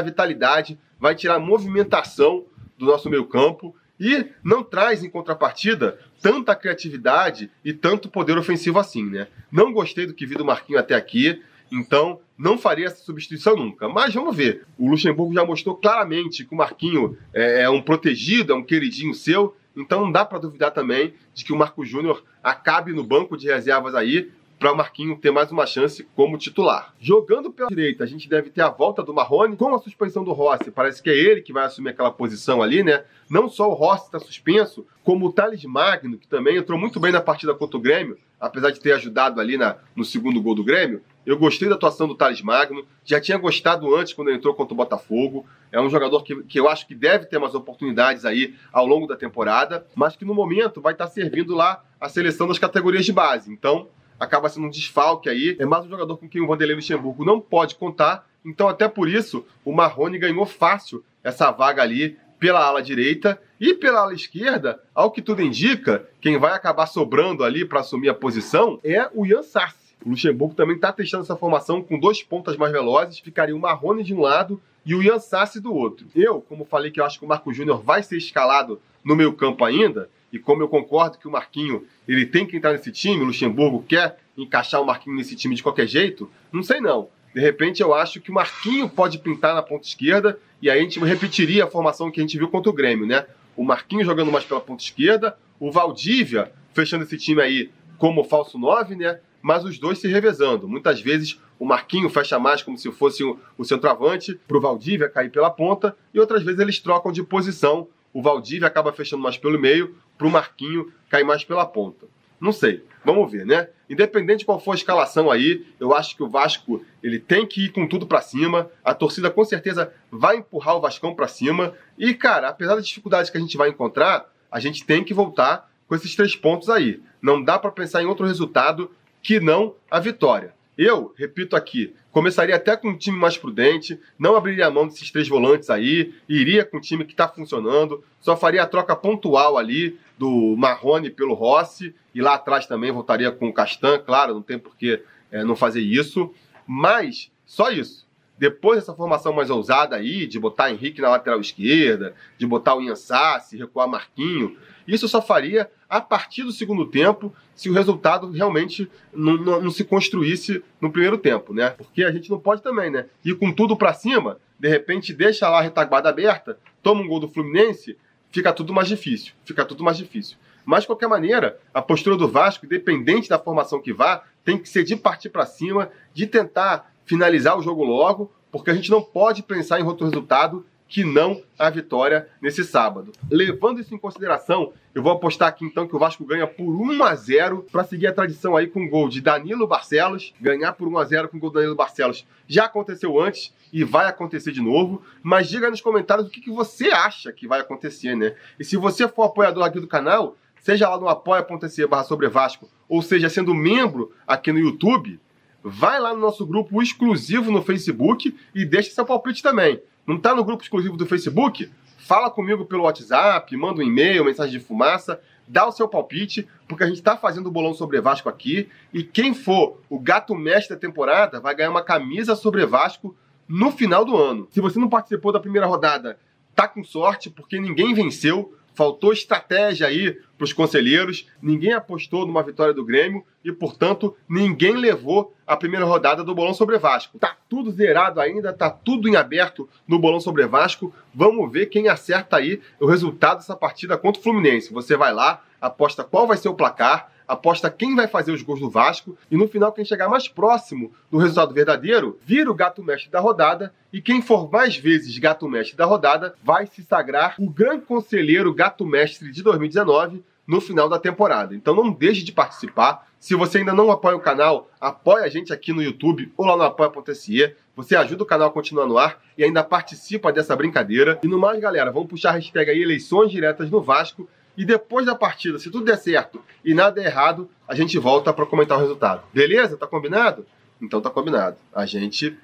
vitalidade, 0.00 0.78
vai 0.98 1.14
tirar 1.14 1.38
movimentação 1.38 2.46
do 2.78 2.86
nosso 2.86 3.10
meio-campo 3.10 3.76
e 3.98 4.26
não 4.42 4.62
traz, 4.62 5.04
em 5.04 5.10
contrapartida, 5.10 5.98
tanta 6.22 6.56
criatividade 6.56 7.50
e 7.62 7.74
tanto 7.74 8.08
poder 8.08 8.38
ofensivo 8.38 8.78
assim, 8.78 9.04
né? 9.04 9.28
Não 9.52 9.74
gostei 9.74 10.06
do 10.06 10.14
que 10.14 10.24
vi 10.24 10.36
do 10.36 10.44
Marquinhos 10.44 10.80
até 10.80 10.94
aqui. 10.94 11.42
Então, 11.70 12.20
não 12.40 12.56
faria 12.56 12.86
essa 12.86 13.04
substituição 13.04 13.54
nunca. 13.54 13.86
Mas 13.86 14.14
vamos 14.14 14.34
ver. 14.34 14.64
O 14.78 14.88
Luxemburgo 14.88 15.34
já 15.34 15.44
mostrou 15.44 15.76
claramente 15.76 16.44
que 16.44 16.54
o 16.54 16.56
Marquinho 16.56 17.16
é, 17.34 17.62
é 17.62 17.70
um 17.70 17.82
protegido, 17.82 18.52
é 18.52 18.56
um 18.56 18.62
queridinho 18.62 19.14
seu. 19.14 19.54
Então 19.76 20.00
não 20.00 20.10
dá 20.10 20.24
para 20.24 20.38
duvidar 20.38 20.70
também 20.70 21.12
de 21.34 21.44
que 21.44 21.52
o 21.52 21.56
Marco 21.56 21.84
Júnior 21.84 22.24
acabe 22.42 22.92
no 22.92 23.04
banco 23.04 23.36
de 23.36 23.46
reservas 23.46 23.94
aí 23.94 24.30
para 24.58 24.72
o 24.72 24.76
Marquinho 24.76 25.16
ter 25.16 25.30
mais 25.30 25.50
uma 25.50 25.64
chance 25.64 26.06
como 26.14 26.36
titular. 26.36 26.94
Jogando 27.00 27.50
pela 27.50 27.70
direita, 27.70 28.04
a 28.04 28.06
gente 28.06 28.28
deve 28.28 28.50
ter 28.50 28.60
a 28.60 28.68
volta 28.68 29.02
do 29.02 29.14
Marrone 29.14 29.56
com 29.56 29.74
a 29.74 29.78
suspensão 29.78 30.22
do 30.22 30.32
Rossi. 30.32 30.70
Parece 30.70 31.02
que 31.02 31.08
é 31.08 31.16
ele 31.16 31.40
que 31.40 31.52
vai 31.52 31.64
assumir 31.64 31.90
aquela 31.90 32.10
posição 32.10 32.62
ali, 32.62 32.82
né? 32.82 33.04
Não 33.28 33.48
só 33.48 33.70
o 33.70 33.74
Rossi 33.74 34.06
está 34.06 34.18
suspenso, 34.18 34.86
como 35.02 35.26
o 35.26 35.32
Thales 35.32 35.64
Magno, 35.64 36.18
que 36.18 36.28
também 36.28 36.58
entrou 36.58 36.78
muito 36.78 37.00
bem 37.00 37.10
na 37.10 37.22
partida 37.22 37.54
contra 37.54 37.78
o 37.78 37.80
Grêmio, 37.80 38.18
apesar 38.38 38.70
de 38.70 38.80
ter 38.80 38.92
ajudado 38.92 39.40
ali 39.40 39.56
na, 39.56 39.76
no 39.96 40.04
segundo 40.04 40.42
gol 40.42 40.54
do 40.54 40.64
Grêmio. 40.64 41.00
Eu 41.24 41.38
gostei 41.38 41.68
da 41.68 41.74
atuação 41.74 42.08
do 42.08 42.14
Thales 42.14 42.40
Magno, 42.40 42.84
já 43.04 43.20
tinha 43.20 43.36
gostado 43.36 43.94
antes 43.94 44.12
quando 44.12 44.28
ele 44.28 44.38
entrou 44.38 44.54
contra 44.54 44.74
o 44.74 44.76
Botafogo. 44.76 45.46
É 45.70 45.80
um 45.80 45.90
jogador 45.90 46.22
que, 46.22 46.42
que 46.44 46.58
eu 46.58 46.68
acho 46.68 46.86
que 46.86 46.94
deve 46.94 47.26
ter 47.26 47.38
mais 47.38 47.54
oportunidades 47.54 48.24
aí 48.24 48.54
ao 48.72 48.86
longo 48.86 49.06
da 49.06 49.16
temporada, 49.16 49.86
mas 49.94 50.16
que 50.16 50.24
no 50.24 50.34
momento 50.34 50.80
vai 50.80 50.92
estar 50.92 51.06
servindo 51.06 51.54
lá 51.54 51.84
a 52.00 52.08
seleção 52.08 52.48
das 52.48 52.58
categorias 52.58 53.04
de 53.04 53.12
base. 53.12 53.52
Então, 53.52 53.88
acaba 54.18 54.48
sendo 54.48 54.66
um 54.66 54.70
desfalque 54.70 55.28
aí. 55.28 55.56
É 55.58 55.66
mais 55.66 55.84
um 55.84 55.88
jogador 55.88 56.16
com 56.16 56.28
quem 56.28 56.40
o 56.40 56.46
Vanderlei 56.46 56.76
Luxemburgo 56.76 57.24
não 57.24 57.40
pode 57.40 57.74
contar. 57.74 58.26
Então, 58.44 58.68
até 58.68 58.88
por 58.88 59.08
isso, 59.08 59.46
o 59.64 59.72
Marrone 59.72 60.18
ganhou 60.18 60.46
fácil 60.46 61.04
essa 61.22 61.50
vaga 61.50 61.82
ali 61.82 62.18
pela 62.38 62.64
ala 62.64 62.82
direita 62.82 63.40
e 63.60 63.74
pela 63.74 64.00
ala 64.00 64.14
esquerda, 64.14 64.80
ao 64.94 65.10
que 65.10 65.20
tudo 65.20 65.42
indica, 65.42 66.08
quem 66.22 66.38
vai 66.38 66.52
acabar 66.52 66.86
sobrando 66.86 67.44
ali 67.44 67.66
para 67.66 67.80
assumir 67.80 68.08
a 68.08 68.14
posição 68.14 68.80
é 68.82 69.08
o 69.14 69.26
Ian 69.26 69.42
Sassi. 69.42 69.79
O 70.04 70.10
Luxemburgo 70.10 70.54
também 70.54 70.76
está 70.76 70.92
testando 70.92 71.24
essa 71.24 71.36
formação 71.36 71.82
com 71.82 71.98
dois 71.98 72.22
pontas 72.22 72.56
mais 72.56 72.72
velozes, 72.72 73.18
ficaria 73.18 73.54
o 73.54 73.60
Marrone 73.60 74.02
de 74.02 74.14
um 74.14 74.20
lado 74.20 74.60
e 74.84 74.94
o 74.94 75.02
Ian 75.02 75.18
Sassi 75.18 75.60
do 75.60 75.74
outro. 75.74 76.06
Eu, 76.14 76.40
como 76.40 76.64
falei 76.64 76.90
que 76.90 77.00
eu 77.00 77.04
acho 77.04 77.18
que 77.18 77.24
o 77.24 77.28
Marco 77.28 77.52
Júnior 77.52 77.82
vai 77.82 78.02
ser 78.02 78.16
escalado 78.16 78.80
no 79.04 79.14
meio 79.14 79.32
campo 79.34 79.64
ainda, 79.64 80.08
e 80.32 80.38
como 80.38 80.62
eu 80.62 80.68
concordo 80.68 81.18
que 81.18 81.28
o 81.28 81.30
Marquinho 81.30 81.84
ele 82.06 82.24
tem 82.24 82.46
que 82.46 82.56
entrar 82.56 82.72
nesse 82.72 82.92
time, 82.92 83.22
o 83.22 83.26
Luxemburgo 83.26 83.82
quer 83.82 84.18
encaixar 84.36 84.80
o 84.80 84.86
Marquinho 84.86 85.16
nesse 85.16 85.36
time 85.36 85.54
de 85.54 85.62
qualquer 85.62 85.86
jeito, 85.86 86.30
não 86.52 86.62
sei 86.62 86.80
não. 86.80 87.08
De 87.34 87.40
repente 87.40 87.82
eu 87.82 87.94
acho 87.94 88.20
que 88.20 88.30
o 88.30 88.34
Marquinho 88.34 88.88
pode 88.88 89.18
pintar 89.18 89.54
na 89.54 89.62
ponta 89.62 89.86
esquerda 89.86 90.38
e 90.62 90.70
aí 90.70 90.80
a 90.80 90.82
gente 90.82 90.98
repetiria 91.00 91.64
a 91.64 91.66
formação 91.66 92.10
que 92.10 92.20
a 92.20 92.22
gente 92.22 92.38
viu 92.38 92.48
contra 92.48 92.70
o 92.70 92.74
Grêmio, 92.74 93.06
né? 93.06 93.26
O 93.56 93.64
Marquinho 93.64 94.04
jogando 94.04 94.32
mais 94.32 94.44
pela 94.44 94.60
ponta 94.60 94.82
esquerda, 94.82 95.36
o 95.58 95.70
Valdívia 95.70 96.52
fechando 96.72 97.04
esse 97.04 97.18
time 97.18 97.42
aí 97.42 97.70
como 97.98 98.24
falso 98.24 98.58
9, 98.58 98.96
né? 98.96 99.20
Mas 99.42 99.64
os 99.64 99.78
dois 99.78 99.98
se 99.98 100.08
revezando. 100.08 100.68
Muitas 100.68 101.00
vezes 101.00 101.40
o 101.58 101.64
Marquinho 101.64 102.08
fecha 102.08 102.38
mais 102.38 102.62
como 102.62 102.78
se 102.78 102.90
fosse 102.90 103.22
o, 103.22 103.64
centroavante 103.64 104.38
para 104.48 104.56
o 104.56 104.60
Valdívia 104.60 105.08
cair 105.08 105.30
pela 105.30 105.50
ponta 105.50 105.96
e 106.12 106.18
outras 106.18 106.42
vezes 106.42 106.60
eles 106.60 106.78
trocam 106.78 107.12
de 107.12 107.22
posição. 107.22 107.88
O 108.12 108.22
Valdívia 108.22 108.66
acaba 108.66 108.92
fechando 108.92 109.22
mais 109.22 109.36
pelo 109.36 109.58
meio, 109.58 109.94
para 110.16 110.26
o 110.26 110.30
Marquinho 110.30 110.92
cair 111.08 111.24
mais 111.24 111.44
pela 111.44 111.66
ponta. 111.66 112.06
Não 112.40 112.52
sei, 112.52 112.82
vamos 113.04 113.30
ver, 113.30 113.44
né? 113.44 113.68
Independente 113.88 114.40
de 114.40 114.44
qual 114.46 114.58
for 114.58 114.72
a 114.72 114.74
escalação 114.74 115.30
aí, 115.30 115.66
eu 115.78 115.94
acho 115.94 116.16
que 116.16 116.22
o 116.22 116.28
Vasco 116.28 116.82
ele 117.02 117.18
tem 117.18 117.46
que 117.46 117.66
ir 117.66 117.68
com 117.68 117.86
tudo 117.86 118.06
para 118.06 118.22
cima. 118.22 118.70
A 118.82 118.94
torcida 118.94 119.30
com 119.30 119.44
certeza 119.44 119.92
vai 120.10 120.36
empurrar 120.36 120.76
o 120.76 120.80
Vascão 120.80 121.14
para 121.14 121.28
cima. 121.28 121.74
E 121.98 122.14
cara, 122.14 122.48
apesar 122.48 122.76
das 122.76 122.86
dificuldades 122.86 123.30
que 123.30 123.36
a 123.36 123.40
gente 123.40 123.58
vai 123.58 123.68
encontrar, 123.68 124.32
a 124.50 124.58
gente 124.58 124.84
tem 124.86 125.04
que 125.04 125.12
voltar 125.12 125.70
com 125.86 125.94
esses 125.94 126.14
três 126.14 126.34
pontos 126.34 126.70
aí. 126.70 127.02
Não 127.20 127.42
dá 127.42 127.58
para 127.58 127.70
pensar 127.70 128.02
em 128.02 128.06
outro 128.06 128.24
resultado 128.26 128.90
que 129.22 129.40
não 129.40 129.74
a 129.90 130.00
vitória. 130.00 130.54
Eu, 130.76 131.12
repito 131.16 131.56
aqui, 131.56 131.94
começaria 132.10 132.56
até 132.56 132.76
com 132.76 132.88
um 132.88 132.96
time 132.96 133.18
mais 133.18 133.36
prudente, 133.36 134.00
não 134.18 134.34
abriria 134.34 134.66
a 134.66 134.70
mão 134.70 134.86
desses 134.88 135.10
três 135.10 135.28
volantes 135.28 135.68
aí, 135.68 136.14
iria 136.28 136.64
com 136.64 136.78
um 136.78 136.80
time 136.80 137.04
que 137.04 137.12
está 137.12 137.28
funcionando, 137.28 138.02
só 138.20 138.36
faria 138.36 138.62
a 138.62 138.66
troca 138.66 138.96
pontual 138.96 139.58
ali 139.58 139.98
do 140.18 140.54
Marrone 140.56 141.10
pelo 141.10 141.34
Rossi, 141.34 141.94
e 142.14 142.20
lá 142.20 142.34
atrás 142.34 142.66
também 142.66 142.90
voltaria 142.90 143.30
com 143.30 143.48
o 143.48 143.52
Castan, 143.52 143.98
claro, 143.98 144.34
não 144.34 144.42
tem 144.42 144.58
por 144.58 144.76
que 144.76 145.02
é, 145.30 145.44
não 145.44 145.54
fazer 145.54 145.80
isso, 145.80 146.32
mas 146.66 147.30
só 147.44 147.70
isso. 147.70 148.08
Depois 148.40 148.78
dessa 148.78 148.94
formação 148.94 149.34
mais 149.34 149.50
ousada 149.50 149.96
aí, 149.96 150.26
de 150.26 150.40
botar 150.40 150.70
Henrique 150.70 151.02
na 151.02 151.10
lateral 151.10 151.38
esquerda, 151.38 152.14
de 152.38 152.46
botar 152.46 152.74
o 152.74 152.80
Iansassi, 152.80 153.58
recuar 153.58 153.86
Marquinho, 153.86 154.56
isso 154.88 155.06
só 155.06 155.20
faria 155.20 155.70
a 155.86 156.00
partir 156.00 156.44
do 156.44 156.50
segundo 156.50 156.86
tempo, 156.86 157.34
se 157.54 157.68
o 157.68 157.74
resultado 157.74 158.30
realmente 158.30 158.90
não, 159.12 159.36
não, 159.36 159.60
não 159.60 159.70
se 159.70 159.84
construísse 159.84 160.64
no 160.80 160.90
primeiro 160.90 161.18
tempo, 161.18 161.52
né? 161.52 161.68
Porque 161.68 162.02
a 162.02 162.10
gente 162.10 162.30
não 162.30 162.40
pode 162.40 162.62
também, 162.62 162.90
né? 162.90 163.04
Ir 163.22 163.34
com 163.34 163.52
tudo 163.52 163.76
para 163.76 163.92
cima, 163.92 164.38
de 164.58 164.70
repente 164.70 165.12
deixa 165.12 165.46
lá 165.46 165.58
a 165.58 165.62
retaguarda 165.62 166.08
aberta, 166.08 166.58
toma 166.82 167.02
um 167.02 167.08
gol 167.08 167.20
do 167.20 167.28
Fluminense, 167.28 167.94
fica 168.30 168.54
tudo 168.54 168.72
mais 168.72 168.88
difícil. 168.88 169.34
Fica 169.44 169.66
tudo 169.66 169.84
mais 169.84 169.98
difícil. 169.98 170.38
Mas, 170.64 170.84
de 170.84 170.86
qualquer 170.86 171.08
maneira, 171.08 171.58
a 171.74 171.82
postura 171.82 172.16
do 172.16 172.26
Vasco, 172.26 172.64
independente 172.64 173.28
da 173.28 173.38
formação 173.38 173.82
que 173.82 173.92
vá, 173.92 174.24
tem 174.42 174.56
que 174.56 174.66
ser 174.66 174.82
de 174.82 174.96
partir 174.96 175.28
para 175.28 175.44
cima, 175.44 175.90
de 176.14 176.26
tentar 176.26 176.90
finalizar 177.04 177.58
o 177.58 177.62
jogo 177.62 177.84
logo, 177.84 178.30
porque 178.50 178.70
a 178.70 178.74
gente 178.74 178.90
não 178.90 179.02
pode 179.02 179.42
pensar 179.42 179.80
em 179.80 179.84
outro 179.84 180.06
resultado 180.06 180.64
que 180.90 181.04
não 181.04 181.40
a 181.56 181.70
vitória 181.70 182.28
nesse 182.42 182.64
sábado. 182.64 183.12
Levando 183.30 183.80
isso 183.80 183.94
em 183.94 183.98
consideração, 183.98 184.72
eu 184.92 185.00
vou 185.00 185.12
apostar 185.12 185.48
aqui 185.48 185.64
então 185.64 185.86
que 185.86 185.94
o 185.94 185.98
Vasco 186.00 186.24
ganha 186.24 186.48
por 186.48 186.68
1 186.68 187.04
a 187.04 187.14
0 187.14 187.64
para 187.70 187.84
seguir 187.84 188.08
a 188.08 188.12
tradição 188.12 188.56
aí 188.56 188.66
com 188.66 188.84
o 188.84 188.88
gol 188.88 189.08
de 189.08 189.20
Danilo 189.20 189.68
Barcelos. 189.68 190.34
Ganhar 190.40 190.72
por 190.72 190.88
1 190.88 190.98
a 190.98 191.04
0 191.04 191.28
com 191.28 191.36
o 191.36 191.40
gol 191.40 191.50
de 191.50 191.54
Danilo 191.54 191.76
Barcelos 191.76 192.26
já 192.48 192.64
aconteceu 192.64 193.20
antes 193.20 193.54
e 193.72 193.84
vai 193.84 194.06
acontecer 194.06 194.50
de 194.50 194.60
novo. 194.60 195.00
Mas 195.22 195.48
diga 195.48 195.70
nos 195.70 195.80
comentários 195.80 196.26
o 196.26 196.30
que, 196.30 196.40
que 196.40 196.50
você 196.50 196.90
acha 196.90 197.32
que 197.32 197.46
vai 197.46 197.60
acontecer, 197.60 198.16
né? 198.16 198.34
E 198.58 198.64
se 198.64 198.76
você 198.76 199.06
for 199.06 199.22
apoiador 199.22 199.64
aqui 199.64 199.78
do 199.78 199.86
canal, 199.86 200.36
seja 200.60 200.88
lá 200.88 200.98
no 200.98 201.08
apoia.se 201.08 201.86
barra 201.86 202.02
sobre 202.02 202.28
Vasco, 202.28 202.68
ou 202.88 203.00
seja, 203.00 203.28
sendo 203.28 203.54
membro 203.54 204.12
aqui 204.26 204.52
no 204.52 204.58
YouTube, 204.58 205.20
vai 205.62 206.00
lá 206.00 206.14
no 206.14 206.20
nosso 206.20 206.46
grupo 206.46 206.82
exclusivo 206.82 207.50
no 207.50 207.62
Facebook 207.62 208.36
e 208.54 208.64
deixa 208.64 208.90
seu 208.90 209.04
palpite 209.04 209.42
também. 209.42 209.80
Não 210.06 210.16
está 210.16 210.34
no 210.34 210.44
grupo 210.44 210.62
exclusivo 210.62 210.96
do 210.96 211.06
Facebook? 211.06 211.70
Fala 211.98 212.30
comigo 212.30 212.64
pelo 212.64 212.84
WhatsApp, 212.84 213.56
manda 213.56 213.80
um 213.80 213.84
e-mail, 213.84 214.24
mensagem 214.24 214.58
de 214.58 214.64
fumaça, 214.64 215.20
dá 215.46 215.66
o 215.66 215.72
seu 215.72 215.86
palpite, 215.86 216.48
porque 216.66 216.84
a 216.84 216.86
gente 216.86 216.98
está 216.98 217.16
fazendo 217.16 217.48
o 217.48 217.50
bolão 217.50 217.74
sobre 217.74 218.00
Vasco 218.00 218.28
aqui. 218.28 218.68
E 218.92 219.02
quem 219.02 219.34
for 219.34 219.78
o 219.88 219.98
gato 219.98 220.34
mestre 220.34 220.74
da 220.74 220.80
temporada 220.80 221.40
vai 221.40 221.54
ganhar 221.54 221.70
uma 221.70 221.84
camisa 221.84 222.34
sobre 222.34 222.64
Vasco 222.66 223.14
no 223.48 223.70
final 223.70 224.04
do 224.04 224.16
ano. 224.16 224.48
Se 224.50 224.60
você 224.60 224.78
não 224.78 224.88
participou 224.88 225.32
da 225.32 225.40
primeira 225.40 225.66
rodada, 225.66 226.18
tá 226.54 226.68
com 226.68 226.84
sorte, 226.84 227.28
porque 227.30 227.60
ninguém 227.60 227.94
venceu. 227.94 228.54
Faltou 228.80 229.12
estratégia 229.12 229.86
aí 229.86 230.18
para 230.38 230.44
os 230.46 230.54
conselheiros, 230.54 231.28
ninguém 231.42 231.74
apostou 231.74 232.24
numa 232.24 232.42
vitória 232.42 232.72
do 232.72 232.82
Grêmio 232.82 233.22
e, 233.44 233.52
portanto, 233.52 234.16
ninguém 234.26 234.74
levou 234.74 235.36
a 235.46 235.54
primeira 235.54 235.84
rodada 235.84 236.24
do 236.24 236.34
Bolão 236.34 236.54
sobre 236.54 236.78
Vasco. 236.78 237.18
Tá 237.18 237.36
tudo 237.46 237.70
zerado 237.70 238.22
ainda, 238.22 238.54
tá 238.54 238.70
tudo 238.70 239.06
em 239.06 239.16
aberto 239.16 239.68
no 239.86 239.98
Bolão 239.98 240.18
sobre 240.18 240.46
Vasco. 240.46 240.94
Vamos 241.14 241.52
ver 241.52 241.66
quem 241.66 241.88
acerta 241.88 242.38
aí 242.38 242.62
o 242.80 242.86
resultado 242.86 243.40
dessa 243.40 243.54
partida 243.54 243.98
contra 243.98 244.18
o 244.18 244.22
Fluminense. 244.24 244.72
Você 244.72 244.96
vai 244.96 245.12
lá, 245.12 245.42
aposta 245.60 246.02
qual 246.02 246.26
vai 246.26 246.38
ser 246.38 246.48
o 246.48 246.54
placar, 246.54 247.12
aposta 247.30 247.70
quem 247.70 247.94
vai 247.94 248.08
fazer 248.08 248.32
os 248.32 248.42
gols 248.42 248.60
do 248.60 248.68
Vasco 248.68 249.16
e 249.30 249.36
no 249.36 249.46
final 249.46 249.72
quem 249.72 249.84
chegar 249.84 250.08
mais 250.08 250.26
próximo 250.26 250.92
do 251.10 251.18
resultado 251.18 251.54
verdadeiro 251.54 252.18
vira 252.24 252.50
o 252.50 252.54
gato 252.54 252.82
mestre 252.82 253.10
da 253.10 253.20
rodada 253.20 253.72
e 253.92 254.00
quem 254.00 254.20
for 254.20 254.50
mais 254.50 254.76
vezes 254.76 255.16
gato 255.18 255.48
mestre 255.48 255.76
da 255.76 255.84
rodada 255.84 256.34
vai 256.42 256.66
se 256.66 256.82
sagrar 256.82 257.36
o 257.38 257.48
grande 257.48 257.84
conselheiro 257.84 258.52
gato 258.52 258.84
mestre 258.84 259.30
de 259.30 259.42
2019 259.42 260.24
no 260.50 260.60
final 260.60 260.88
da 260.88 260.98
temporada. 260.98 261.54
Então 261.54 261.72
não 261.72 261.92
deixe 261.92 262.24
de 262.24 262.32
participar. 262.32 263.08
Se 263.20 263.36
você 263.36 263.58
ainda 263.58 263.72
não 263.72 263.88
apoia 263.92 264.16
o 264.16 264.20
canal, 264.20 264.68
apoia 264.80 265.24
a 265.24 265.28
gente 265.28 265.52
aqui 265.52 265.72
no 265.72 265.80
YouTube 265.80 266.32
ou 266.36 266.44
lá 266.44 266.56
no 266.56 266.64
apoia.se. 266.64 267.54
Você 267.76 267.94
ajuda 267.94 268.24
o 268.24 268.26
canal 268.26 268.48
a 268.48 268.52
continuar 268.52 268.86
no 268.86 268.98
ar 268.98 269.22
e 269.38 269.44
ainda 269.44 269.62
participa 269.62 270.32
dessa 270.32 270.56
brincadeira. 270.56 271.20
E 271.22 271.28
no 271.28 271.38
mais, 271.38 271.60
galera, 271.60 271.92
vamos 271.92 272.08
puxar 272.08 272.30
a 272.30 272.32
hashtag 272.32 272.68
aí 272.68 272.82
eleições 272.82 273.30
diretas 273.30 273.70
no 273.70 273.80
Vasco 273.80 274.28
e 274.60 274.64
depois 274.66 275.06
da 275.06 275.14
partida, 275.14 275.58
se 275.58 275.70
tudo 275.70 275.86
der 275.86 275.96
certo 275.96 276.38
e 276.62 276.74
nada 276.74 277.02
errado, 277.02 277.48
a 277.66 277.74
gente 277.74 277.98
volta 277.98 278.30
para 278.30 278.44
comentar 278.44 278.76
o 278.76 278.80
resultado. 278.82 279.22
Beleza? 279.32 279.74
Tá 279.74 279.86
combinado? 279.86 280.44
Então 280.82 281.00
tá 281.00 281.08
combinado. 281.08 281.56
A 281.74 281.86
gente 281.86 282.38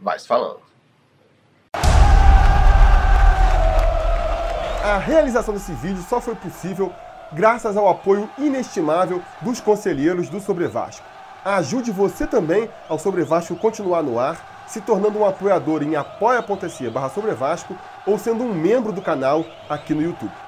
vai 0.00 0.18
se 0.18 0.26
falando. 0.26 0.60
A 4.82 4.96
realização 4.96 5.52
desse 5.52 5.72
vídeo 5.74 6.02
só 6.08 6.18
foi 6.18 6.34
possível 6.34 6.90
graças 7.30 7.76
ao 7.76 7.90
apoio 7.90 8.26
inestimável 8.38 9.22
dos 9.42 9.60
conselheiros 9.60 10.30
do 10.30 10.40
Sobre 10.40 10.66
Vasco. 10.66 11.06
Ajude 11.44 11.90
você 11.90 12.26
também 12.26 12.70
ao 12.88 12.98
Sobre 12.98 13.22
Vasco 13.22 13.54
continuar 13.54 14.02
no 14.02 14.18
ar, 14.18 14.64
se 14.66 14.80
tornando 14.80 15.18
um 15.18 15.26
apoiador 15.26 15.82
em 15.82 15.94
apoia.se 15.94 16.88
barra 16.88 17.10
Sobre 17.10 17.32
Vasco 17.32 17.76
ou 18.06 18.18
sendo 18.18 18.44
um 18.44 18.54
membro 18.54 18.92
do 18.92 19.02
canal 19.02 19.44
aqui 19.68 19.92
no 19.92 20.00
YouTube. 20.00 20.43